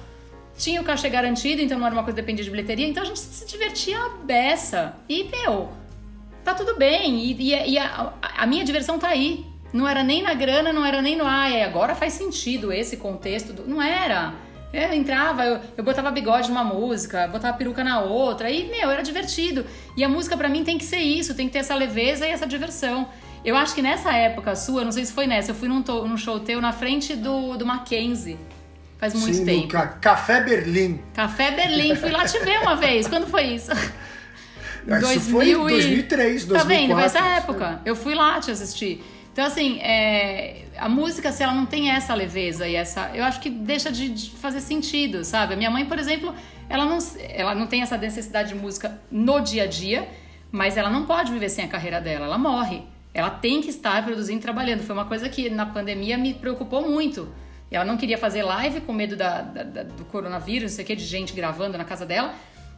[0.58, 3.06] tinha o cachê garantido, então não era uma coisa que dependia de bilheteria, então a
[3.06, 4.96] gente se divertia a beça.
[5.08, 5.68] E, meu,
[6.42, 7.20] tá tudo bem.
[7.20, 9.46] E, e, e a, a, minha diversão tá aí.
[9.72, 11.24] Não era nem na grana, não era nem no.
[11.24, 13.52] Ai, agora faz sentido esse contexto.
[13.52, 14.34] Do, não era.
[14.72, 19.02] Eu entrava, eu, eu botava bigode numa música, botava peruca na outra, e, meu, era
[19.02, 19.64] divertido.
[19.96, 22.30] E a música para mim tem que ser isso, tem que ter essa leveza e
[22.30, 23.08] essa diversão.
[23.44, 26.16] Eu acho que nessa época sua, não sei se foi nessa, eu fui num, num
[26.16, 28.38] show teu na frente do, do Mackenzie.
[28.98, 29.68] Faz muito Sim, tempo.
[29.68, 31.00] Ca Café Berlim.
[31.14, 31.94] Café Berlim.
[31.94, 33.06] Fui lá te ver uma vez.
[33.06, 33.70] Quando foi isso?
[35.12, 36.58] Isso foi em 2003, 2004.
[36.58, 36.94] Tá vendo?
[36.94, 37.80] Foi essa época.
[37.84, 39.04] Eu fui lá te assistir.
[39.38, 43.12] Então, assim, é, a música, se ela não tem essa leveza e essa.
[43.14, 45.54] Eu acho que deixa de, de, fazer sentido, sabe?
[45.54, 46.34] A minha mãe, por exemplo,
[46.68, 50.08] ela não, ela não tem essa necessidade de música no dia a dia,
[50.50, 52.26] mas ela não pode viver sem a carreira dela.
[52.26, 52.82] Ela morre.
[53.14, 54.82] Ela tem que estar produzindo e trabalhando.
[54.82, 57.32] Foi uma coisa que na pandemia me preocupou muito
[57.70, 60.86] ela não queria fazer live com medo da, da, da, do coronavírus, não sei o
[60.86, 62.34] que, de gente gravando na casa dela.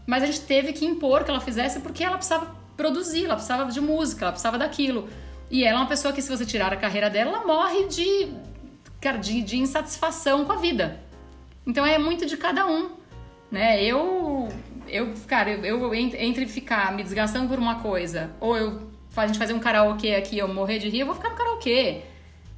[0.06, 3.70] Mas a gente teve que impor que ela fizesse porque ela precisava produzir, ela precisava
[3.70, 5.08] de música, ela precisava daquilo.
[5.50, 8.32] E ela é uma pessoa que, se você tirar a carreira dela, ela morre de,
[9.20, 11.00] de, de insatisfação com a vida.
[11.66, 12.90] Então é muito de cada um,
[13.50, 13.82] né?
[13.82, 14.48] Eu,
[14.88, 19.38] eu cara, eu, eu entre ficar me desgastando por uma coisa ou eu a gente
[19.38, 22.02] fazer um karaokê aqui, eu morrer de rir, eu vou ficar no karaokê.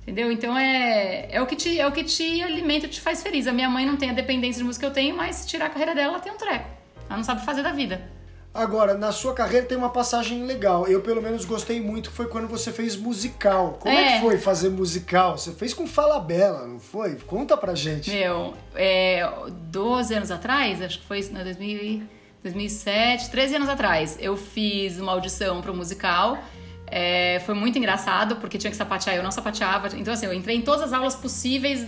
[0.02, 0.32] Entendeu?
[0.32, 3.46] Então é, é, o que te, é o que te alimenta, te faz feliz.
[3.46, 5.66] A minha mãe não tem a dependência de música que eu tenho, mas se tirar
[5.66, 6.68] a carreira dela, ela tem um treco.
[7.08, 8.02] Ela não sabe fazer da vida.
[8.54, 10.86] Agora, na sua carreira tem uma passagem legal.
[10.86, 12.10] Eu, pelo menos, gostei muito.
[12.10, 13.78] Foi quando você fez musical.
[13.80, 15.38] Como é, é que foi fazer musical?
[15.38, 17.16] Você fez com Fala Bela, não foi?
[17.16, 18.10] Conta pra gente.
[18.10, 19.26] Meu, é,
[19.70, 22.02] 12 anos atrás, acho que foi no 2000,
[22.42, 26.36] 2007, 13 anos atrás, eu fiz uma audição pro musical.
[26.86, 29.88] É, foi muito engraçado, porque tinha que sapatear, eu não sapateava.
[29.96, 31.86] Então, assim, eu entrei em todas as aulas possíveis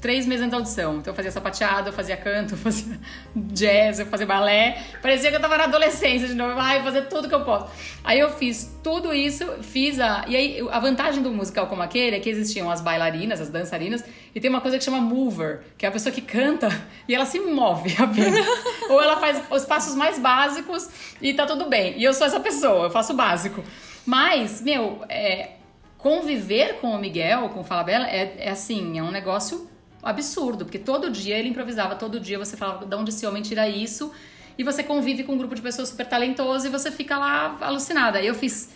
[0.00, 0.98] três meses antes da audição.
[0.98, 2.98] Então eu fazia sapateado, eu fazia canto, eu fazia
[3.34, 4.82] jazz, eu fazia balé.
[5.02, 6.54] Parecia que eu tava na adolescência de novo.
[6.58, 7.70] Ai, fazer tudo que eu posso.
[8.02, 10.24] Aí eu fiz tudo isso, fiz a.
[10.26, 14.02] E aí a vantagem do musical como aquele é que existiam as bailarinas, as dançarinas,
[14.34, 16.68] e tem uma coisa que chama mover, que é a pessoa que canta
[17.06, 18.46] e ela se move apenas.
[18.88, 20.88] Ou ela faz os passos mais básicos
[21.20, 21.98] e tá tudo bem.
[21.98, 23.62] E eu sou essa pessoa, eu faço o básico.
[24.06, 25.50] Mas, meu, é,
[25.98, 29.69] conviver com o Miguel, com o Falabella, é, é assim, é um negócio
[30.02, 33.68] absurdo, porque todo dia ele improvisava, todo dia você falava de onde esse homem tira
[33.68, 34.12] isso,
[34.56, 38.22] e você convive com um grupo de pessoas super talentosas e você fica lá alucinada.
[38.22, 38.70] Eu fiz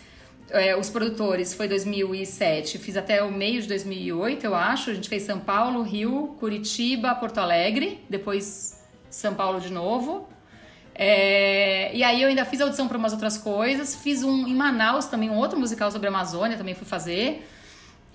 [0.49, 4.89] é, os produtores, foi 2007, fiz até o meio de 2008, eu acho.
[4.89, 10.27] A gente fez São Paulo, Rio, Curitiba, Porto Alegre, depois São Paulo de novo.
[10.93, 15.05] É, e aí eu ainda fiz audição para umas outras coisas, fiz um em Manaus
[15.05, 17.45] também, um outro musical sobre a Amazônia, também fui fazer.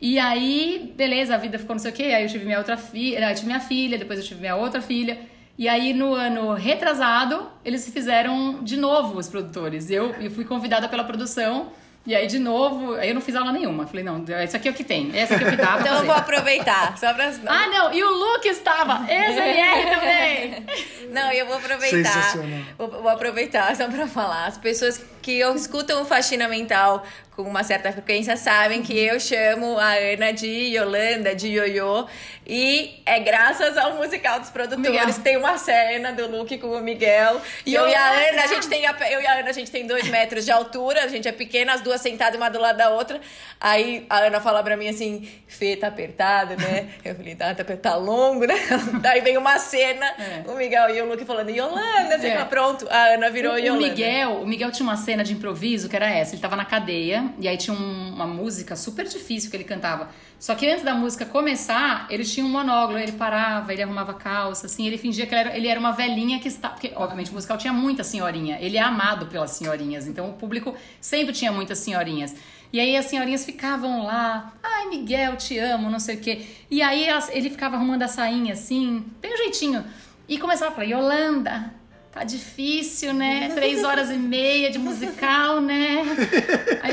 [0.00, 2.04] E aí, beleza, a vida ficou não sei o quê.
[2.04, 4.80] Aí eu tive minha outra filha, eu tive minha filha, depois eu tive minha outra
[4.80, 5.18] filha.
[5.58, 9.90] E aí, no ano retrasado, eles fizeram de novo os produtores.
[9.90, 11.70] Eu, eu fui convidada pela produção
[12.06, 13.86] e aí, de novo, aí eu não fiz aula nenhuma.
[13.86, 15.14] Falei, não, isso aqui é o que tem.
[15.14, 16.96] Esse aqui é o que dá Então eu vou aproveitar.
[16.96, 17.30] Só pra...
[17.46, 19.04] Ah, não, e o Luke estava.
[19.10, 20.66] Ex-NR também.
[21.10, 22.36] Não, eu vou aproveitar.
[22.78, 24.46] Vou, vou, aproveitar só pra falar.
[24.46, 27.04] As pessoas que escutam o Faxina Mental
[27.42, 32.06] com uma certa frequência sabem que eu chamo a Ana de Yolanda, de Ioiô.
[32.46, 34.90] E é graças ao musical dos produtores.
[34.90, 35.22] Miguel.
[35.22, 37.40] Tem uma cena do Luke com o Miguel.
[37.64, 39.70] E eu, eu e a Ana, a gente tem eu e a Ana, a gente
[39.70, 42.76] tem dois metros de altura, a gente é pequena, as duas sentadas uma do lado
[42.76, 43.20] da outra.
[43.60, 46.88] Aí a Ana fala pra mim assim, Fê, tá apertado, né?
[47.04, 48.54] Eu falei, tá, tá, tá longo, né?
[49.00, 50.44] Daí vem uma cena, é.
[50.46, 52.44] o Miguel e o Luke falando, Yolanda, você é.
[52.44, 52.86] pronto.
[52.90, 53.86] A Ana virou o, Yolanda.
[53.86, 56.64] O Miguel, o Miguel tinha uma cena de improviso que era essa, ele tava na
[56.64, 60.10] cadeia, e aí tinha um, uma música super difícil que ele cantava.
[60.40, 64.64] Só que antes da música começar, ele tinha um monólogo, ele parava, ele arrumava calça,
[64.64, 66.70] assim, ele fingia que ele era, ele era uma velhinha que está.
[66.70, 68.56] Porque, obviamente, o musical tinha muita senhorinha.
[68.58, 72.34] Ele é amado pelas senhorinhas, então o público sempre tinha muitas senhorinhas.
[72.72, 76.46] E aí as senhorinhas ficavam lá, ai Miguel, te amo, não sei o quê.
[76.70, 79.84] E aí ele ficava arrumando a sainha assim, bem jeitinho.
[80.26, 81.74] E começava a falar, Yolanda,
[82.12, 83.50] Tá difícil, né?
[83.54, 86.02] Três horas e meia de musical, né?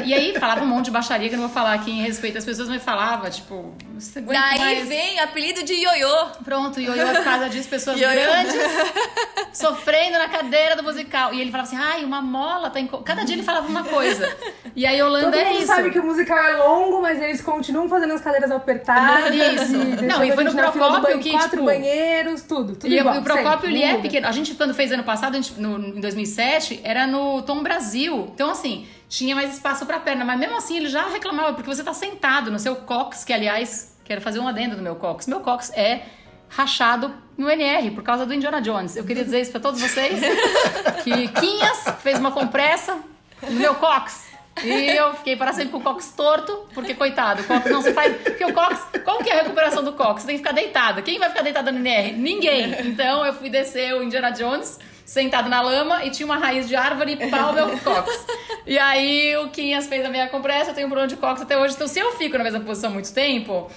[0.05, 2.38] E aí falava um monte de baixaria que eu não vou falar aqui em respeito
[2.38, 4.88] às pessoas, mas falava, tipo, você Daí mais...
[4.88, 6.28] vem apelido de ioiô.
[6.43, 8.53] Pronto, ioiô é por causa disso, pessoas grandes
[9.53, 11.34] sofrendo na cadeira do musical.
[11.34, 12.86] E ele falava assim, ai, uma mola tá em...
[12.88, 14.38] Cada dia ele falava uma coisa.
[14.76, 15.65] E aí Holanda Todo é mundo isso.
[15.65, 19.34] sabe que o musical é longo, mas eles continuam fazendo as cadeiras apertadas.
[19.34, 19.78] Isso.
[20.05, 21.65] Não, e foi no Procópio que, quatro tipo...
[21.65, 23.15] banheiros, tudo, tudo e, igual.
[23.15, 24.28] E o Procópio, ele é pequeno.
[24.28, 28.30] A gente, quando fez ano passado, gente, no, em 2007, era no Tom Brasil.
[28.34, 30.26] Então, assim, tinha mais espaço pra perna.
[30.26, 33.97] Mas mesmo assim, ele já reclamava, porque você tá sentado no seu cox, que aliás,
[34.03, 35.26] quero fazer um adendo no meu cox.
[35.26, 36.01] Meu cox é
[36.49, 38.97] rachado no NR por causa do Indiana Jones.
[38.97, 40.20] Eu queria dizer isso para todos vocês
[41.03, 42.97] que Quinhas fez uma compressa
[43.41, 44.28] no meu cox.
[44.64, 47.93] E eu fiquei para sempre com o cox torto, porque coitado, o cox não se
[47.93, 48.16] faz.
[48.18, 50.22] Porque o cox, qual que é a recuperação do cox?
[50.22, 51.01] Você tem que ficar deitado.
[51.03, 52.14] Quem vai ficar deitado no NR?
[52.14, 52.76] Ninguém.
[52.88, 56.76] Então eu fui descer o Indiana Jones sentado na lama e tinha uma raiz de
[56.76, 58.26] árvore e pau meu cox.
[58.66, 61.58] E aí o Quinhas fez a minha compressa, eu tenho um problema de cox até
[61.58, 61.76] hoje.
[61.76, 63.72] Então se eu fico na mesma posição muito tempo,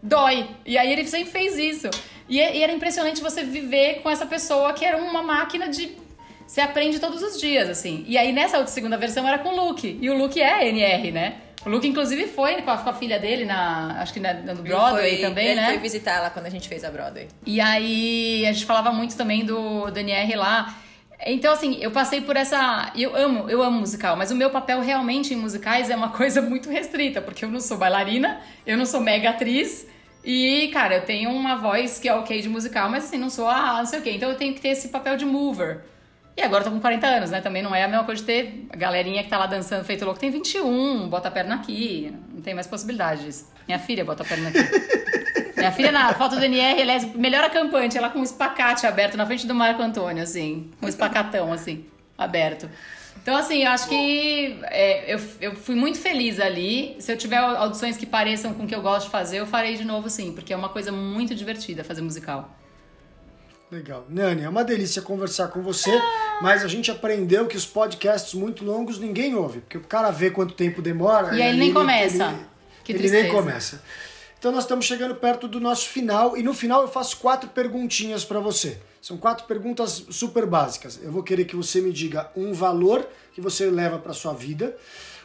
[0.00, 0.48] dói.
[0.64, 1.90] E aí ele sempre fez isso.
[2.28, 5.96] E, e era impressionante você viver com essa pessoa que era uma máquina de
[6.46, 8.04] você aprende todos os dias, assim.
[8.06, 9.98] E aí nessa outra segunda versão era com o Luke.
[10.00, 11.34] E o Luke é NR, né?
[11.66, 14.00] O Luke, inclusive, foi com a, com a filha dele na.
[14.00, 15.66] Acho que na, no Broadway foi, também, ele né?
[15.70, 17.26] Foi visitar ela quando a gente fez a Broadway.
[17.44, 20.78] E aí a gente falava muito também do, do NR lá.
[21.26, 22.92] Então, assim, eu passei por essa.
[22.94, 26.40] Eu amo, eu amo musical, mas o meu papel realmente em musicais é uma coisa
[26.40, 29.88] muito restrita, porque eu não sou bailarina, eu não sou mega atriz.
[30.24, 33.48] E, cara, eu tenho uma voz que é ok de musical, mas assim, não sou
[33.48, 34.12] a não sei o quê.
[34.12, 35.80] Então eu tenho que ter esse papel de mover.
[36.36, 37.40] E agora eu tô com 40 anos, né?
[37.40, 40.04] Também não é a mesma coisa de ter a galerinha que tá lá dançando feito
[40.04, 40.20] louco.
[40.20, 42.12] Tem 21, bota a perna aqui.
[42.32, 43.50] Não tem mais possibilidade disso.
[43.66, 44.58] Minha filha bota a perna aqui.
[45.56, 49.16] Minha filha, na foto do NR, ela é melhor acampante, ela com um espacate aberto
[49.16, 50.70] na frente do Marco Antônio, assim.
[50.82, 52.68] Um espacatão, assim, aberto.
[53.22, 56.94] Então, assim, eu acho que é, eu, eu fui muito feliz ali.
[57.00, 59.76] Se eu tiver audições que pareçam com o que eu gosto de fazer, eu farei
[59.76, 62.54] de novo sim, porque é uma coisa muito divertida fazer musical.
[63.70, 64.06] Legal.
[64.08, 65.90] Nani, é uma delícia conversar com você,
[66.40, 70.30] mas a gente aprendeu que os podcasts muito longos ninguém ouve, porque o cara vê
[70.30, 71.36] quanto tempo demora.
[71.36, 72.28] E aí ele nem começa.
[72.28, 72.46] Ele,
[72.84, 73.22] que ele tristeza.
[73.24, 73.82] nem começa.
[74.38, 78.24] Então nós estamos chegando perto do nosso final e no final eu faço quatro perguntinhas
[78.24, 78.78] para você.
[79.02, 81.00] São quatro perguntas super básicas.
[81.02, 84.76] Eu vou querer que você me diga um valor que você leva para sua vida,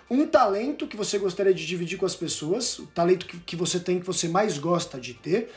[0.10, 3.80] um talento que você gostaria de dividir com as pessoas, o talento que, que você
[3.80, 5.52] tem que você mais gosta de ter,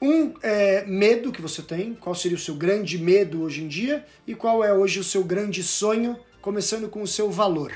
[0.00, 4.04] um é, medo que você tem, qual seria o seu grande medo hoje em dia
[4.26, 7.72] e qual é hoje o seu grande sonho, começando com o seu valor.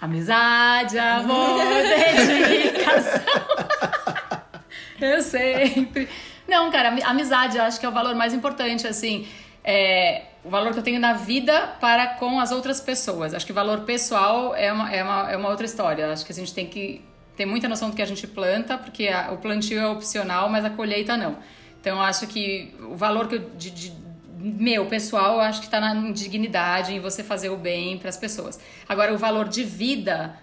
[0.00, 1.60] Amizade, amor,
[2.48, 3.20] dedicação.
[5.00, 6.08] eu sempre.
[6.46, 9.26] Não, cara, amizade eu acho que é o valor mais importante, assim.
[9.62, 13.34] É, o valor que eu tenho na vida para com as outras pessoas.
[13.34, 16.10] Acho que o valor pessoal é uma, é uma, é uma outra história.
[16.10, 17.02] Acho que a gente tem que
[17.36, 20.64] ter muita noção do que a gente planta, porque a, o plantio é opcional, mas
[20.64, 21.38] a colheita não.
[21.80, 23.92] Então, acho que o valor que eu, de, de,
[24.38, 28.16] meu, pessoal, eu acho que está na dignidade, em você fazer o bem para as
[28.16, 28.60] pessoas.
[28.88, 30.36] Agora, o valor de vida,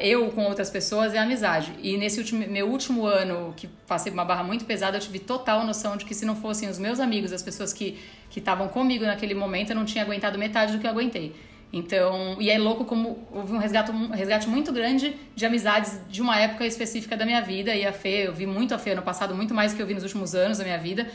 [0.00, 1.72] eu com outras pessoas, é amizade.
[1.82, 5.64] E nesse último, meu último ano, que passei uma barra muito pesada, eu tive total
[5.64, 7.98] noção de que se não fossem os meus amigos, as pessoas que
[8.34, 11.34] estavam comigo naquele momento, eu não tinha aguentado metade do que eu aguentei.
[11.76, 16.22] Então, e é louco como houve um resgate, um resgate muito grande de amizades de
[16.22, 17.74] uma época específica da minha vida.
[17.74, 19.86] E a Fê, eu vi muito a Fê no passado, muito mais do que eu
[19.86, 21.08] vi nos últimos anos da minha vida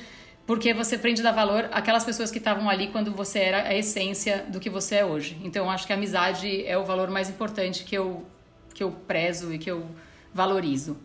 [0.50, 3.76] porque você aprende a dar valor àquelas pessoas que estavam ali quando você era a
[3.76, 5.38] essência do que você é hoje.
[5.44, 8.26] Então, acho que a amizade é o valor mais importante que eu,
[8.74, 9.86] que eu prezo e que eu
[10.34, 10.98] valorizo.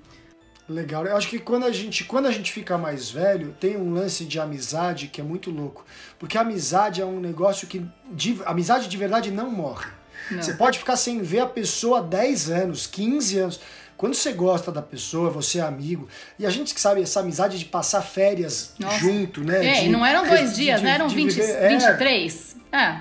[0.68, 1.04] Legal.
[1.06, 4.24] Eu acho que quando a gente, quando a gente fica mais velho, tem um lance
[4.24, 5.84] de amizade que é muito louco.
[6.18, 7.84] Porque a amizade é um negócio que.
[8.10, 9.90] De, amizade de verdade não morre.
[10.30, 10.42] Não.
[10.42, 13.60] Você pode ficar sem ver a pessoa há 10 anos, 15 anos.
[13.96, 16.08] Quando você gosta da pessoa, você é amigo.
[16.38, 18.98] E a gente que sabe essa amizade de passar férias Nossa.
[18.98, 19.64] junto, né?
[19.66, 20.94] É, de, não eram dois de, dias, de, né?
[20.94, 22.56] Eram 20, viver, 23.
[22.72, 22.76] É.
[22.76, 23.00] é.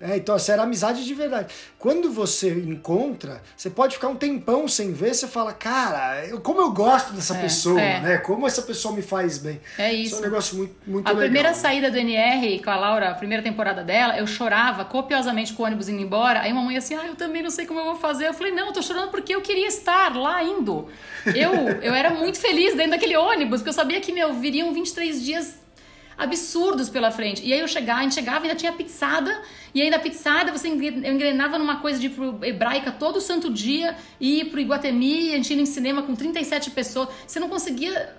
[0.00, 1.54] É, então, essa era amizade de verdade.
[1.78, 6.60] Quando você encontra, você pode ficar um tempão sem ver, você fala, cara, eu, como
[6.60, 8.00] eu gosto dessa é, pessoa, é.
[8.00, 8.18] né?
[8.18, 9.60] Como essa pessoa me faz bem.
[9.78, 10.06] É isso.
[10.06, 11.22] Isso é um negócio muito, muito a legal.
[11.22, 15.52] A primeira saída do NR com a Laura, a primeira temporada dela, eu chorava copiosamente
[15.52, 16.40] com o ônibus indo embora.
[16.40, 18.28] Aí uma mãe assim, ah, eu também não sei como eu vou fazer.
[18.28, 20.88] Eu falei, não, eu tô chorando porque eu queria estar lá indo.
[21.26, 21.52] Eu,
[21.82, 25.63] eu era muito feliz dentro daquele ônibus, porque eu sabia que, meu, viriam 23 dias
[26.16, 27.44] absurdos pela frente.
[27.44, 29.42] E aí eu chegava, a gente chegava e ainda tinha pizzada,
[29.74, 32.10] e ainda a pizzada você engrenava numa coisa de
[32.42, 36.70] hebraica todo santo dia, e ir pro Iguatemi, a gente ia em cinema com 37
[36.70, 37.08] pessoas.
[37.26, 38.14] Você não conseguia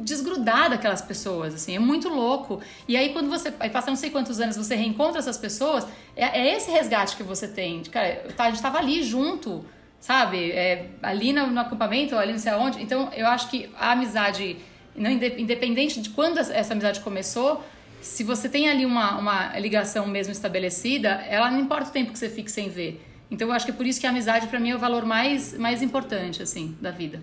[0.00, 2.60] desgrudar daquelas pessoas, assim, é muito louco.
[2.86, 5.86] E aí quando você, aí passa não sei quantos anos, você reencontra essas pessoas,
[6.16, 7.82] é, é esse resgate que você tem.
[7.84, 9.64] Cara, a gente tava ali junto,
[10.00, 10.50] sabe?
[10.50, 12.82] É, ali no, no acampamento, ali não sei aonde.
[12.82, 14.56] Então eu acho que a amizade
[14.94, 17.64] não, independente de quando essa amizade começou,
[18.00, 22.18] se você tem ali uma, uma ligação mesmo estabelecida, ela não importa o tempo que
[22.18, 23.00] você fique sem ver.
[23.30, 25.06] Então eu acho que é por isso que a amizade para mim é o valor
[25.06, 27.22] mais, mais importante assim da vida.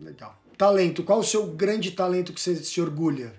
[0.00, 0.36] Legal.
[0.56, 1.04] Talento.
[1.04, 3.32] Qual o seu grande talento que você se orgulha?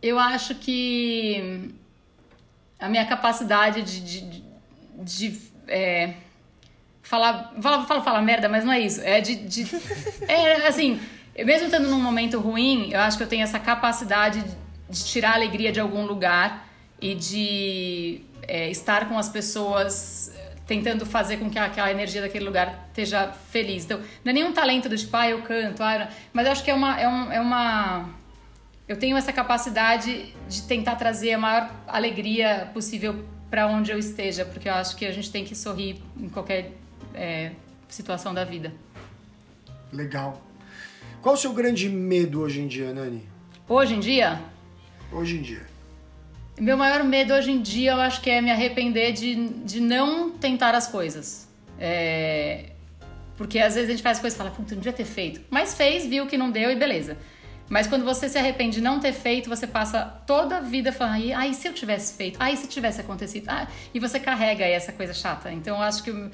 [0.00, 1.72] Eu acho que
[2.78, 6.14] a minha capacidade de, de, de, de é,
[7.02, 9.00] falar, fala, fala, fala merda, mas não é isso.
[9.00, 9.66] É de, de
[10.28, 11.00] é assim
[11.44, 14.44] mesmo estando num momento ruim, eu acho que eu tenho essa capacidade
[14.88, 16.66] de tirar a alegria de algum lugar
[17.00, 20.32] e de é, estar com as pessoas
[20.66, 23.86] tentando fazer com que aquela energia daquele lugar esteja feliz.
[23.86, 26.70] Então, não é nenhum talento do tipo, ah, eu canto, ah, mas eu acho que
[26.70, 28.10] é uma, é, um, é uma...
[28.86, 34.44] Eu tenho essa capacidade de tentar trazer a maior alegria possível para onde eu esteja,
[34.44, 36.72] porque eu acho que a gente tem que sorrir em qualquer
[37.14, 37.52] é,
[37.88, 38.72] situação da vida.
[39.90, 40.47] Legal.
[41.22, 43.22] Qual o seu grande medo hoje em dia, Nani?
[43.68, 44.40] Hoje em dia?
[45.12, 45.66] Hoje em dia.
[46.60, 50.30] Meu maior medo hoje em dia, eu acho que é me arrepender de, de não
[50.30, 51.48] tentar as coisas.
[51.78, 52.70] É...
[53.36, 55.40] Porque às vezes a gente faz coisas e fala, puta, não devia ter feito.
[55.50, 57.16] Mas fez, viu que não deu e beleza.
[57.68, 61.32] Mas quando você se arrepende de não ter feito, você passa toda a vida falando,
[61.34, 62.36] ai, se eu tivesse feito?
[62.40, 63.48] Ai, se tivesse acontecido?
[63.48, 65.52] Ah, e você carrega aí essa coisa chata.
[65.52, 66.30] Então eu acho que eu,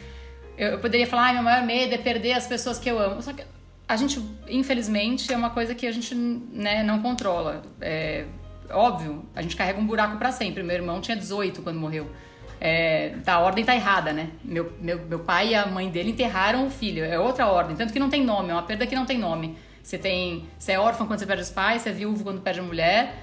[0.57, 3.20] eu poderia falar, ai, meu maior medo é perder as pessoas que eu amo.
[3.20, 3.45] Só que
[3.87, 7.62] a gente, infelizmente, é uma coisa que a gente né, não controla.
[7.80, 8.24] É
[8.70, 10.62] óbvio, a gente carrega um buraco para sempre.
[10.62, 12.11] Meu irmão tinha 18 quando morreu.
[12.61, 14.30] é, tá, a ordem tá errada, né?
[14.43, 17.93] Meu, meu, meu pai e a mãe dele enterraram o filho, é outra ordem, tanto
[17.93, 19.57] que não tem nome, é uma perda que não tem nome.
[19.82, 22.61] Você tem, você é órfão quando você perde os pais, você é viúvo quando perde
[22.61, 23.16] a mulher,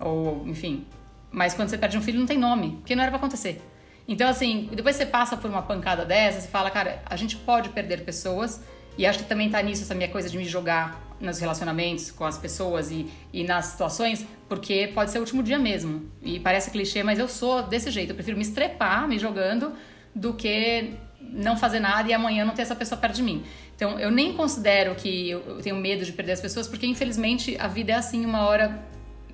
[0.00, 0.86] ou enfim.
[1.30, 3.60] Mas quando você perde um filho não tem nome, porque não era para acontecer.
[4.06, 7.68] Então assim, depois você passa por uma pancada dessa, você fala, cara, a gente pode
[7.68, 8.62] perder pessoas,
[8.98, 12.24] e acho que também tá nisso essa minha coisa de me jogar nos relacionamentos com
[12.24, 16.10] as pessoas e, e nas situações, porque pode ser o último dia mesmo.
[16.20, 18.10] E parece clichê, mas eu sou desse jeito.
[18.10, 19.72] Eu prefiro me estrepar, me jogando,
[20.12, 23.44] do que não fazer nada e amanhã não ter essa pessoa perto de mim.
[23.76, 27.68] Então, eu nem considero que eu tenho medo de perder as pessoas, porque infelizmente a
[27.68, 28.82] vida é assim, uma hora,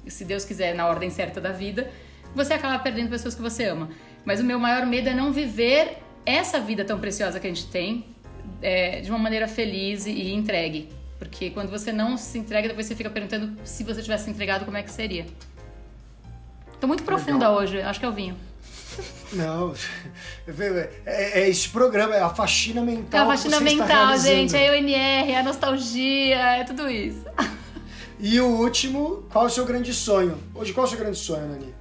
[0.06, 1.90] se Deus quiser, na ordem certa da vida,
[2.34, 3.88] você acaba perdendo pessoas que você ama.
[4.26, 7.66] Mas o meu maior medo é não viver essa vida tão preciosa que a gente
[7.68, 8.13] tem
[8.64, 10.88] é, de uma maneira feliz e entregue.
[11.18, 14.76] Porque quando você não se entrega, depois você fica perguntando se você tivesse entregado, como
[14.76, 15.26] é que seria.
[16.80, 17.54] Tô muito profunda Legal.
[17.54, 18.36] hoje, acho que é o vinho.
[19.32, 19.74] Não,
[20.46, 23.20] é, é, é esse programa, é a faxina mental.
[23.20, 27.24] É a faxina mental, gente, é a UNR, é a nostalgia, é tudo isso.
[28.18, 30.38] E o último, qual é o seu grande sonho?
[30.54, 31.74] Hoje, qual é o seu grande sonho, Nani?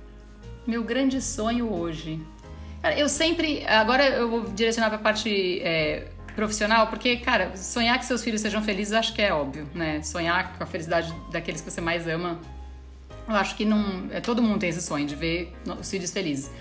[0.66, 2.20] Meu grande sonho hoje.
[2.98, 3.66] eu sempre.
[3.66, 8.42] Agora eu vou direcionar para a parte é, profissional, porque, cara, sonhar que seus filhos
[8.42, 10.02] sejam felizes, acho que é óbvio, né?
[10.02, 12.40] Sonhar com a felicidade daqueles que você mais ama,
[13.28, 14.08] eu acho que não.
[14.12, 16.52] É, todo mundo tem esse sonho de ver os filhos felizes.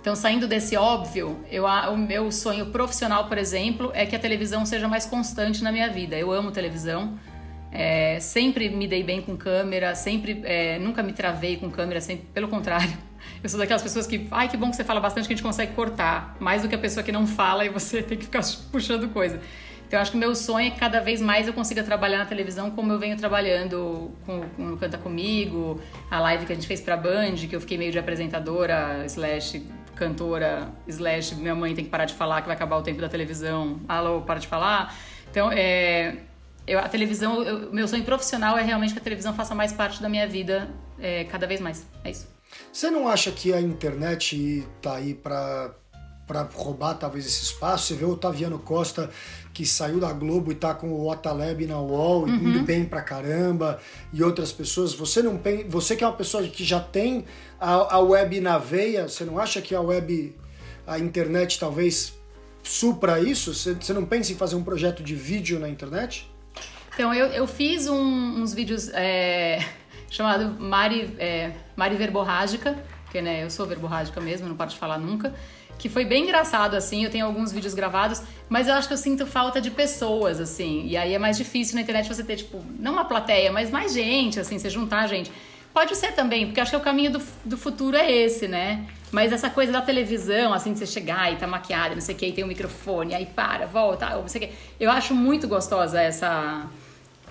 [0.00, 4.64] Então, saindo desse óbvio, eu, o meu sonho profissional, por exemplo, é que a televisão
[4.64, 6.16] seja mais constante na minha vida.
[6.16, 7.18] Eu amo televisão,
[7.72, 12.26] é, sempre me dei bem com câmera, sempre, é, nunca me travei com câmera, sempre,
[12.32, 12.96] pelo contrário.
[13.42, 15.44] Eu sou daquelas pessoas que, ai, que bom que você fala bastante que a gente
[15.44, 18.42] consegue cortar, mais do que a pessoa que não fala e você tem que ficar
[18.70, 19.40] puxando coisa.
[19.86, 22.18] Então, eu acho que o meu sonho é que cada vez mais eu consiga trabalhar
[22.18, 25.80] na televisão como eu venho trabalhando com, com Canta Comigo,
[26.10, 29.64] a live que a gente fez pra Band, que eu fiquei meio de apresentadora, slash
[29.94, 33.08] cantora, slash minha mãe tem que parar de falar que vai acabar o tempo da
[33.08, 34.92] televisão, alô, para de falar.
[35.30, 36.16] Então, é,
[36.66, 40.02] eu, a televisão, o meu sonho profissional é realmente que a televisão faça mais parte
[40.02, 40.68] da minha vida
[40.98, 41.86] é, cada vez mais.
[42.02, 42.35] É isso.
[42.72, 45.74] Você não acha que a internet tá aí para
[46.26, 47.86] para roubar talvez esse espaço.
[47.86, 49.08] Você vê o Otaviano Costa
[49.54, 52.34] que saiu da Globo e tá com o Otaleb na UOL, uhum.
[52.34, 53.80] indo bem pra caramba,
[54.12, 54.92] e outras pessoas.
[54.92, 57.24] Você não tem, você que é uma pessoa que já tem
[57.58, 60.34] a, a web na veia, você não acha que a web,
[60.86, 62.12] a internet talvez
[62.62, 63.54] supra isso?
[63.54, 66.30] Você, você não pensa em fazer um projeto de vídeo na internet?
[66.92, 69.64] Então, eu, eu fiz um, uns vídeos é,
[70.16, 74.98] chamado Mari, é, Mari Verborrágica, porque né, eu sou verborrágica mesmo, não paro de falar
[74.98, 75.32] nunca
[75.78, 77.04] que foi bem engraçado, assim.
[77.04, 80.86] Eu tenho alguns vídeos gravados, mas eu acho que eu sinto falta de pessoas, assim.
[80.86, 83.92] E aí é mais difícil na internet você ter, tipo, não uma plateia, mas mais
[83.92, 85.30] gente, assim, você juntar gente.
[85.72, 88.86] Pode ser também, porque acho que o caminho do, do futuro é esse, né?
[89.12, 92.18] Mas essa coisa da televisão, assim, de você chegar e tá maquiada, não sei o
[92.18, 94.54] que, e tem um microfone, aí para, volta, não sei o que.
[94.80, 96.66] Eu acho muito gostosa essa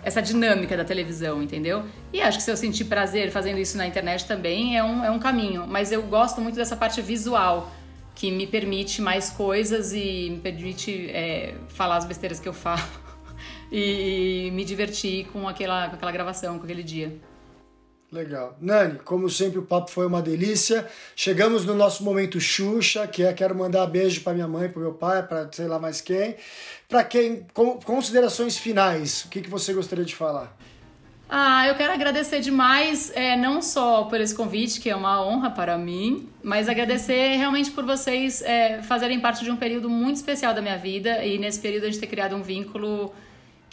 [0.06, 1.84] essa dinâmica da televisão, entendeu?
[2.14, 5.10] E acho que se eu sentir prazer fazendo isso na internet também é um, é
[5.10, 5.66] um caminho.
[5.68, 7.72] Mas eu gosto muito dessa parte visual
[8.14, 12.82] que me permite mais coisas e me permite é, falar as besteiras que eu falo
[13.72, 17.12] e, me divertir com aquela, com aquela gravação, com aquele dia.
[18.16, 18.56] Legal.
[18.62, 20.88] Nani, como sempre, o papo foi uma delícia.
[21.18, 24.94] Chegamos no nosso momento Xuxa, que é quero mandar beijo para minha mãe, para meu
[24.94, 26.38] pai, para sei lá mais quem.
[26.88, 27.46] Para quem,
[27.84, 30.56] considerações finais, o que, que você gostaria de falar?
[31.28, 35.50] Ah, eu quero agradecer demais, é, não só por esse convite, que é uma honra
[35.50, 40.54] para mim, mas agradecer realmente por vocês é, fazerem parte de um período muito especial
[40.54, 43.12] da minha vida e nesse período a gente ter criado um vínculo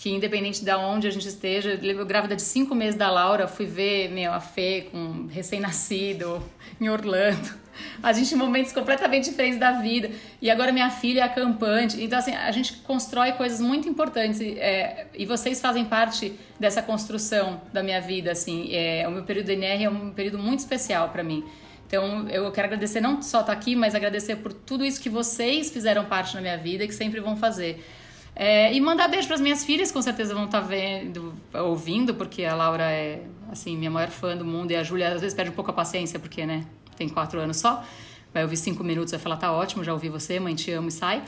[0.03, 3.67] que, independente de onde a gente esteja, eu grávida de cinco meses da Laura, fui
[3.67, 6.43] ver meu, a Fê com recém-nascido
[6.81, 7.63] em Orlando
[8.03, 10.11] a gente em momentos completamente diferentes da vida.
[10.41, 12.03] E agora minha filha é acampante.
[12.03, 14.41] Então, assim, a gente constrói coisas muito importantes.
[14.41, 18.75] É, e vocês fazem parte dessa construção da minha vida, assim.
[18.75, 21.45] É, o meu período NR é um período muito especial para mim.
[21.87, 25.09] Então, eu quero agradecer não só estar tá aqui, mas agradecer por tudo isso que
[25.09, 27.83] vocês fizeram parte na minha vida e que sempre vão fazer.
[28.35, 32.15] É, e mandar beijo para as minhas filhas, com certeza vão estar tá vendo, ouvindo,
[32.15, 35.35] porque a Laura é, assim, minha maior fã do mundo e a Júlia às vezes
[35.35, 36.65] perde um pouco a paciência, porque, né,
[36.97, 37.85] tem quatro anos só,
[38.33, 40.93] vai ouvir cinco minutos vai falar, tá ótimo, já ouvi você, mãe, te amo e
[40.93, 41.23] sai.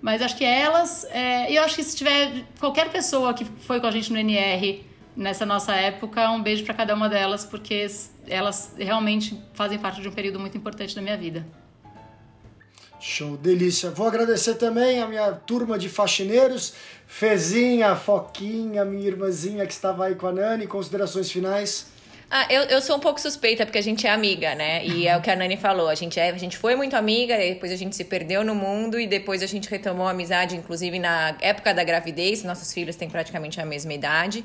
[0.00, 3.80] Mas acho que elas, é, e eu acho que se tiver qualquer pessoa que foi
[3.80, 4.84] com a gente no NR
[5.16, 7.86] nessa nossa época, um beijo para cada uma delas, porque
[8.26, 11.46] elas realmente fazem parte de um período muito importante da minha vida.
[13.06, 13.90] Show, delícia.
[13.90, 16.72] Vou agradecer também a minha turma de faxineiros,
[17.06, 20.66] Fezinha, Foquinha, minha irmãzinha que estava aí com a Nani.
[20.66, 21.88] Considerações finais?
[22.30, 24.82] Ah, eu, eu sou um pouco suspeita, porque a gente é amiga, né?
[24.86, 25.90] E é o que a Nani falou.
[25.90, 28.98] A gente, é, a gente foi muito amiga, depois a gente se perdeu no mundo
[28.98, 32.42] e depois a gente retomou a amizade, inclusive na época da gravidez.
[32.42, 34.42] Nossos filhos têm praticamente a mesma idade.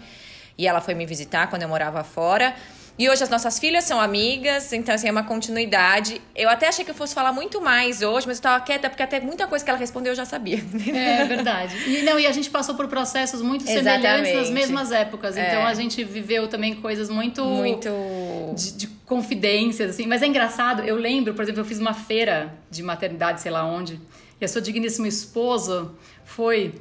[0.58, 2.54] E ela foi me visitar quando eu morava fora.
[3.00, 6.22] E hoje as nossas filhas são amigas, então assim, é uma continuidade.
[6.36, 9.02] Eu até achei que eu fosse falar muito mais hoje, mas eu tava quieta porque
[9.02, 10.60] até muita coisa que ela respondeu eu já sabia.
[10.94, 11.78] É verdade.
[11.88, 14.36] E, não, e a gente passou por processos muito semelhantes Exatamente.
[14.36, 15.38] nas mesmas épocas.
[15.38, 15.48] É.
[15.48, 17.46] Então a gente viveu também coisas muito.
[17.46, 17.90] Muito.
[18.54, 20.06] De, de confidências, assim.
[20.06, 23.64] Mas é engraçado, eu lembro, por exemplo, eu fiz uma feira de maternidade, sei lá
[23.64, 23.98] onde,
[24.42, 25.92] e a sua digníssima esposa
[26.26, 26.74] foi.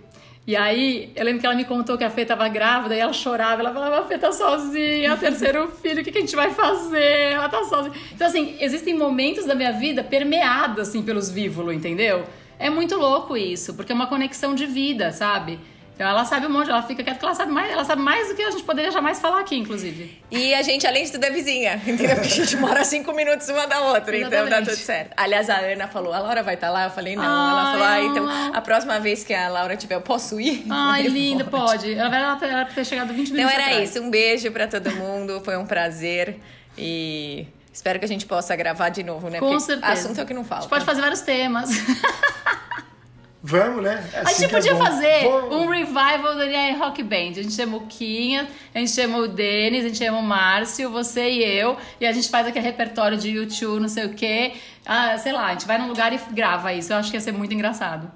[0.49, 3.13] E aí, eu lembro que ela me contou que a Fê tava grávida e ela
[3.13, 3.61] chorava.
[3.61, 7.33] Ela falava, a Fê tá sozinha, terceiro filho, o que, que a gente vai fazer?
[7.33, 7.95] Ela tá sozinha.
[8.15, 12.25] Então, assim, existem momentos da minha vida permeados, assim, pelos vívulos, entendeu?
[12.59, 15.61] É muito louco isso, porque é uma conexão de vida, sabe?
[15.99, 18.29] Então ela sabe um monte, ela fica quieta, porque ela sabe mais, ela sabe mais
[18.29, 20.23] do que a gente poderia jamais falar aqui, inclusive.
[20.31, 22.15] E a gente, além de tudo, é vizinha, entendeu?
[22.15, 24.71] Porque a gente mora cinco minutos uma da outra, então dá Exatamente.
[24.71, 25.13] tudo certo.
[25.17, 26.85] Aliás, a Ana falou, a Laura vai estar lá?
[26.85, 27.25] Eu falei, não.
[27.25, 30.65] ela falou, ah, então a próxima vez que a Laura tiver, eu posso ir?
[30.71, 31.93] Ai, Eu falei, linda, pode.
[31.93, 33.91] Ela vai ela ter chegado 20 Então minutos era atrás.
[33.91, 36.39] isso, um beijo pra todo mundo, foi um prazer
[36.79, 39.41] e espero que a gente possa gravar de novo, né?
[39.41, 39.93] Com Porque certeza.
[39.93, 40.63] assunto é o que não A falta.
[40.63, 41.71] gente pode fazer vários temas.
[43.41, 44.05] Vamos, né?
[44.15, 44.85] A Assim gente que é podia bom.
[44.85, 45.55] fazer Vamos.
[45.55, 47.31] um revival da NR Rock Band.
[47.31, 50.91] A gente chama o Quinha, a gente chama o Denis, a gente chama o Márcio,
[50.91, 51.77] você e eu.
[52.01, 54.55] E a gente faz aquele repertório de YouTube, não sei o quê.
[54.85, 56.93] Ah, sei lá, a gente vai num lugar e grava isso.
[56.93, 58.11] Eu acho que ia ser muito engraçado.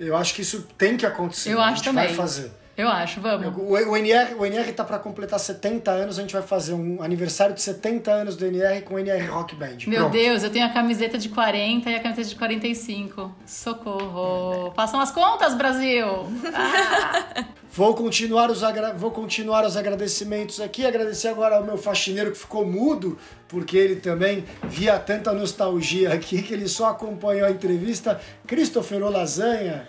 [0.00, 1.52] Eu acho que isso tem que acontecer.
[1.52, 2.06] Eu a acho gente também.
[2.06, 2.50] vai fazer.
[2.78, 3.56] Eu acho, vamos.
[3.56, 7.02] O, o NR, o NR tá para completar 70 anos, a gente vai fazer um
[7.02, 9.78] aniversário de 70 anos do NR com o NR Rock Band.
[9.88, 10.12] Meu Pronto.
[10.12, 13.34] Deus, eu tenho a camiseta de 40 e a camiseta de 45.
[13.44, 14.72] Socorro.
[14.76, 16.06] Façam as contas, Brasil!
[16.54, 17.44] Ah.
[17.70, 20.84] Vou continuar, os agra- vou continuar os agradecimentos aqui.
[20.86, 26.42] Agradecer agora ao meu faxineiro que ficou mudo, porque ele também via tanta nostalgia aqui
[26.42, 28.20] que ele só acompanhou a entrevista.
[28.46, 29.86] Christopher Olasanha.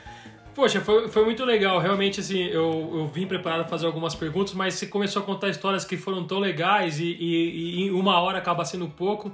[0.60, 1.80] Poxa, foi, foi muito legal.
[1.80, 5.48] Realmente, assim, eu, eu vim preparado para fazer algumas perguntas, mas você começou a contar
[5.48, 9.34] histórias que foram tão legais e, e, e em uma hora acaba sendo pouco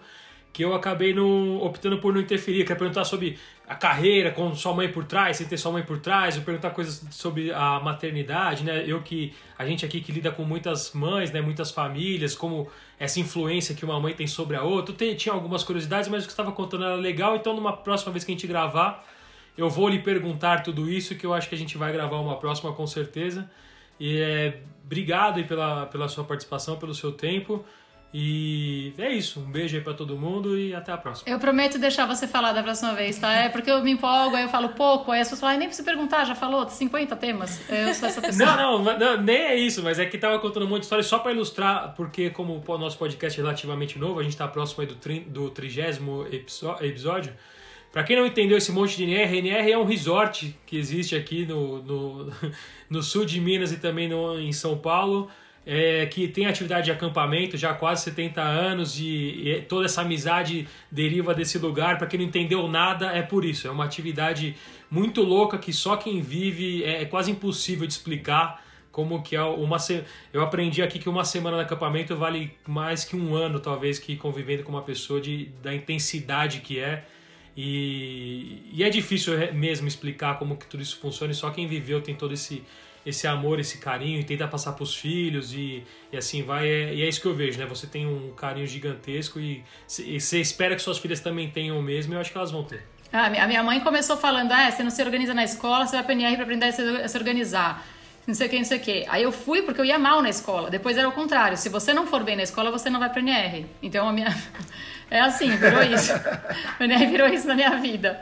[0.54, 2.64] que eu acabei não, optando por não interferir.
[2.64, 5.98] Quero perguntar sobre a carreira, com sua mãe por trás, sem ter sua mãe por
[5.98, 8.84] trás, eu perguntar coisas sobre a maternidade, né?
[8.86, 11.42] Eu que, a gente aqui que lida com muitas mães, né?
[11.42, 12.70] Muitas famílias, como
[13.00, 14.96] essa influência que uma mãe tem sobre a outra.
[15.04, 18.24] Eu tinha algumas curiosidades, mas o que estava contando era legal, então numa próxima vez
[18.24, 19.04] que a gente gravar,
[19.58, 22.38] eu vou lhe perguntar tudo isso, que eu acho que a gente vai gravar uma
[22.38, 23.50] próxima com certeza.
[24.00, 27.64] E é, obrigado aí pela, pela sua participação, pelo seu tempo.
[28.18, 29.42] E é isso.
[29.42, 31.30] Um beijo aí pra todo mundo e até a próxima.
[31.30, 33.34] Eu prometo deixar você falar da próxima vez, tá?
[33.34, 35.68] É porque eu me empolgo, aí eu falo pouco, aí as pessoas falam, "Ai, nem
[35.68, 37.62] precisa perguntar, já falou 50 temas.
[37.70, 38.56] Eu sou essa pessoa.
[38.56, 41.04] Não, não, não, nem é isso, mas é que tava contando um monte de história
[41.04, 44.80] só pra ilustrar, porque como o nosso podcast é relativamente novo, a gente tá próximo
[44.80, 47.34] aí do, tri, do trigésimo episódio.
[47.96, 51.46] Pra quem não entendeu esse monte de NR, NR é um resort que existe aqui
[51.46, 52.34] no, no,
[52.92, 55.30] no sul de Minas e também no, em São Paulo,
[55.66, 60.02] é, que tem atividade de acampamento já há quase 70 anos e, e toda essa
[60.02, 61.98] amizade deriva desse lugar.
[61.98, 63.66] Pra quem não entendeu nada, é por isso.
[63.66, 64.58] É uma atividade
[64.92, 69.42] muito louca que só quem vive é, é quase impossível de explicar como que é
[69.42, 70.04] uma se...
[70.34, 74.18] eu aprendi aqui que uma semana de acampamento vale mais que um ano talvez que
[74.18, 77.06] convivendo com uma pessoa de da intensidade que é
[77.56, 81.68] e, e é difícil re- mesmo explicar como que tudo isso funciona e só quem
[81.68, 82.64] viveu tem todo esse
[83.06, 86.94] esse amor esse carinho e tenta passar para os filhos e, e assim vai é,
[86.94, 90.76] e é isso que eu vejo né você tem um carinho gigantesco e você espera
[90.76, 92.84] que suas filhas também tenham mesmo e eu acho que elas vão ter
[93.14, 96.04] Ah, a minha mãe começou falando: ah, você não se organiza na escola, você vai
[96.04, 97.86] pra NR pra aprender a se, a se organizar.
[98.28, 99.06] Não sei o que, não sei o que.
[99.08, 100.70] Aí eu fui porque eu ia mal na escola.
[100.72, 101.56] Depois era o contrário.
[101.56, 103.68] Se você não for bem na escola, você não vai pra NR.
[103.84, 104.36] Então a minha.
[105.10, 106.12] É assim, virou isso.
[107.10, 108.20] Virou isso na minha vida.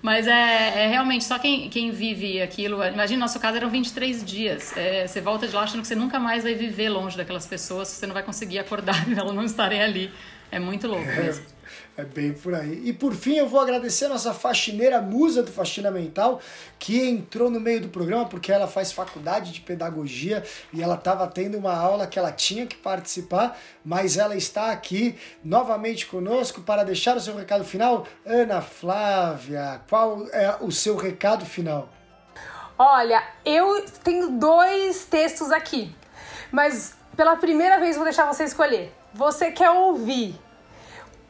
[0.00, 2.84] Mas é, é realmente só quem, quem vive aquilo.
[2.84, 4.76] Imagina, no nosso caso eram 23 dias.
[4.76, 7.88] É, você volta de lá achando que você nunca mais vai viver longe daquelas pessoas,
[7.88, 10.10] você não vai conseguir acordar e elas não estarem ali.
[10.50, 11.44] É muito louco mesmo.
[11.94, 12.88] É bem por aí.
[12.88, 16.40] E por fim, eu vou agradecer a nossa faxineira musa do Faxina Mental,
[16.78, 21.26] que entrou no meio do programa porque ela faz faculdade de pedagogia e ela estava
[21.26, 26.82] tendo uma aula que ela tinha que participar, mas ela está aqui novamente conosco para
[26.82, 28.06] deixar o seu recado final.
[28.24, 31.90] Ana Flávia, qual é o seu recado final?
[32.78, 35.94] Olha, eu tenho dois textos aqui,
[36.50, 38.94] mas pela primeira vez vou deixar você escolher.
[39.12, 40.40] Você quer ouvir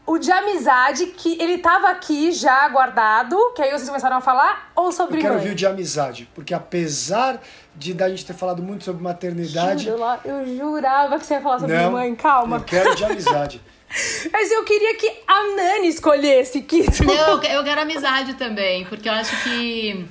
[0.06, 4.70] o de amizade, que ele tava aqui já guardado, que aí vocês começaram a falar,
[4.74, 5.42] ou sobre Eu quero mãe?
[5.42, 7.40] ouvir o de amizade, porque apesar
[7.74, 11.40] de da gente ter falado muito sobre maternidade, Juro, lá- eu jurava que você ia
[11.40, 12.56] falar sobre não, mãe, calma.
[12.56, 13.60] eu quero de amizade.
[14.32, 17.04] Mas eu queria que a Nani escolhesse, Kito.
[17.04, 20.06] Eu, eu quero amizade também, porque eu acho que,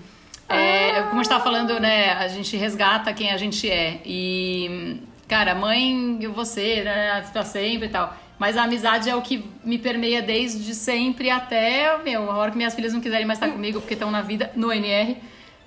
[0.47, 3.99] é, como a gente tava falando, né, a gente resgata quem a gente é.
[4.05, 8.15] E, cara, mãe, você, né, pra sempre e tal.
[8.41, 12.57] Mas a amizade é o que me permeia desde sempre até, meu, a hora que
[12.57, 15.15] minhas filhas não quiserem mais estar comigo porque estão na vida, no NR.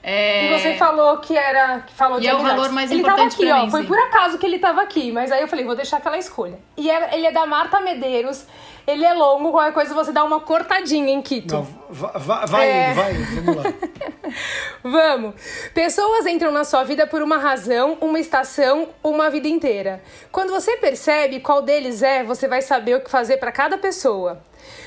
[0.07, 1.81] É, E você falou que era.
[1.81, 3.65] Que falou de E é o valor mais ele importante tava aqui, pra ó.
[3.65, 3.87] mim, Foi sim.
[3.89, 6.59] por acaso que ele tava aqui, mas aí eu falei, vou deixar que ela escolha.
[6.77, 8.45] E é- ele é da Marta Medeiros.
[8.87, 11.55] Ele é longo, qualquer coisa você dá uma cortadinha em Quito.
[11.55, 12.87] Não, va- va- vai É.
[12.91, 13.73] indo, vai vamos lá.
[14.85, 15.35] Vamos!
[15.73, 20.03] Pessoas entram na sua vida por uma razão, uma estação, uma vida inteira.
[20.31, 24.43] Quando você percebe qual deles é, você vai saber o que fazer para cada pessoa.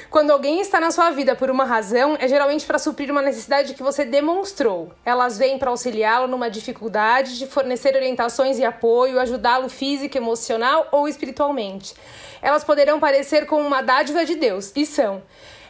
[0.10, 3.74] Quando alguém está na sua vida por uma razão, é geralmente para suprir uma necessidade
[3.74, 4.92] que você demonstrou.
[5.04, 11.10] Elas vêm para auxiliá-lo numa dificuldade, de fornecer orientações e apoio, ajudá-lo físico, emocional ou
[11.10, 11.94] espiritualmente.
[12.42, 15.22] Elas poderão parecer como uma dádiva de Deus, e são.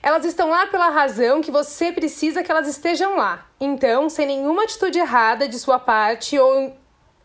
[0.04, 3.46] Elas estão lá pela razão que você precisa que elas estejam lá.
[3.60, 6.76] Então, sem nenhuma atitude errada de sua parte ou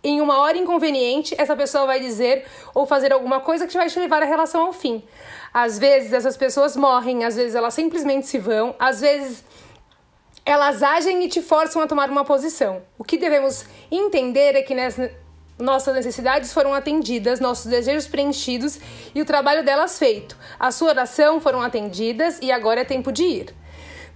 [0.05, 2.45] em uma hora inconveniente, essa pessoa vai dizer
[2.75, 5.03] ou fazer alguma coisa que vai te levar a relação ao fim.
[5.53, 9.45] Às vezes essas pessoas morrem, às vezes elas simplesmente se vão, às vezes
[10.45, 12.83] elas agem e te forçam a tomar uma posição.
[12.99, 14.75] O que devemos entender é que
[15.59, 18.81] nossas necessidades foram atendidas, nossos desejos preenchidos
[19.15, 20.37] e o trabalho delas feito.
[20.59, 23.55] A sua oração foram atendidas e agora é tempo de ir.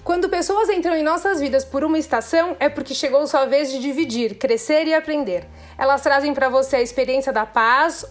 [0.03, 3.80] Quando pessoas entram em nossas vidas por uma estação, é porque chegou sua vez de
[3.80, 5.47] dividir, crescer e aprender.
[5.76, 8.07] Elas trazem para você a experiência da paz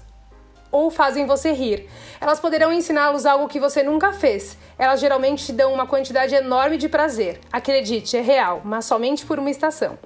[0.75, 1.87] ou fazem você rir.
[2.19, 4.57] Elas poderão ensiná-los algo que você nunca fez.
[4.77, 7.39] Elas geralmente te dão uma quantidade enorme de prazer.
[7.49, 9.97] Acredite, é real, mas somente por uma estação.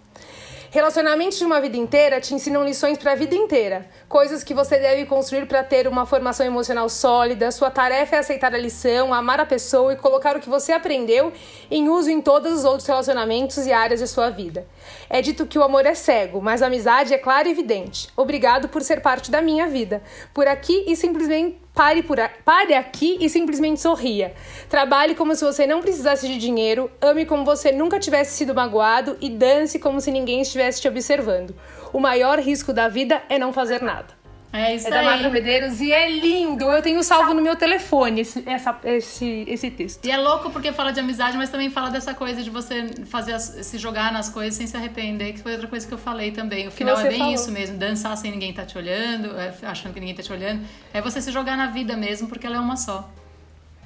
[0.72, 4.78] Relacionamentos de uma vida inteira te ensinam lições para a vida inteira, coisas que você
[4.78, 7.52] deve construir para ter uma formação emocional sólida.
[7.52, 11.34] Sua tarefa é aceitar a lição, amar a pessoa e colocar o que você aprendeu
[11.72, 14.68] em uso em todos os outros relacionamentos e áreas de sua vida.
[15.10, 18.08] É dito que o amor é cego, mas a amizade é clara e evidente.
[18.16, 20.04] Obrigado por ser parte da minha vida.
[20.36, 24.34] Por aqui e simplesmente Pare, por pare aqui e simplesmente sorria.
[24.68, 29.16] Trabalhe como se você não precisasse de dinheiro, ame como você nunca tivesse sido magoado
[29.22, 31.56] e dance como se ninguém estivesse te observando.
[31.94, 34.19] O maior risco da vida é não fazer nada.
[34.52, 35.30] É isso É da Marta.
[35.30, 36.64] Medeiros e é lindo.
[36.66, 40.04] Eu tenho salvo no meu telefone esse, essa- esse, esse texto.
[40.04, 43.34] E é louco porque fala de amizade, mas também fala dessa coisa de você fazer
[43.34, 46.32] as- se jogar nas coisas sem se arrepender, que foi outra coisa que eu falei
[46.32, 46.68] também.
[46.68, 47.34] O final é bem falou.
[47.36, 50.62] isso mesmo, dançar sem ninguém tá te olhando, é, achando que ninguém tá te olhando.
[50.92, 53.08] É você se jogar na vida mesmo, porque ela é uma só.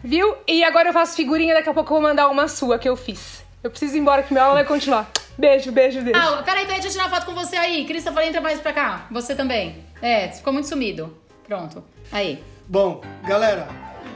[0.01, 0.35] Viu?
[0.47, 2.95] E agora eu faço figurinha, daqui a pouco eu vou mandar uma sua que eu
[2.95, 3.43] fiz.
[3.61, 5.09] Eu preciso ir embora que minha aula vai continuar.
[5.37, 6.19] Beijo, beijo, beijo.
[6.19, 7.85] Ah, peraí, peraí, deixa eu tirar foto com você aí.
[7.85, 9.07] Christopher, entra mais pra cá.
[9.09, 9.77] Você também.
[10.03, 11.15] É, ficou muito sumido.
[11.47, 11.81] Pronto.
[12.11, 12.43] Aí.
[12.67, 13.69] Bom, galera,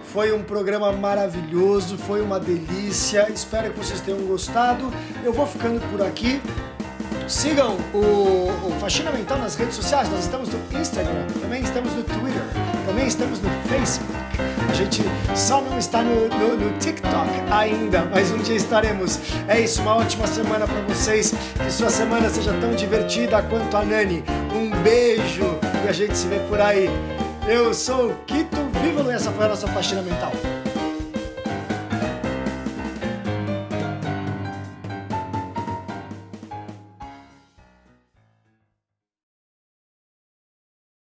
[0.03, 3.31] foi um programa maravilhoso, foi uma delícia.
[3.31, 4.91] Espero que vocês tenham gostado.
[5.23, 6.41] Eu vou ficando por aqui.
[7.25, 10.09] Sigam o, o Faxina Mental nas redes sociais.
[10.09, 12.41] Nós estamos no Instagram, também estamos no Twitter,
[12.87, 14.17] também estamos no Facebook.
[14.69, 15.03] A gente
[15.35, 19.19] só não está no, no- no TikTok ainda, mas um dia estaremos.
[19.47, 21.33] É isso, uma ótima semana para vocês.
[21.63, 24.23] Que sua semana seja tão divertida quanto a Nani.
[24.53, 26.89] Um beijo e a gente se vê por aí.
[27.47, 30.31] Eu sou o Quito Vívolo e essa foi a nossa Faxina Mental.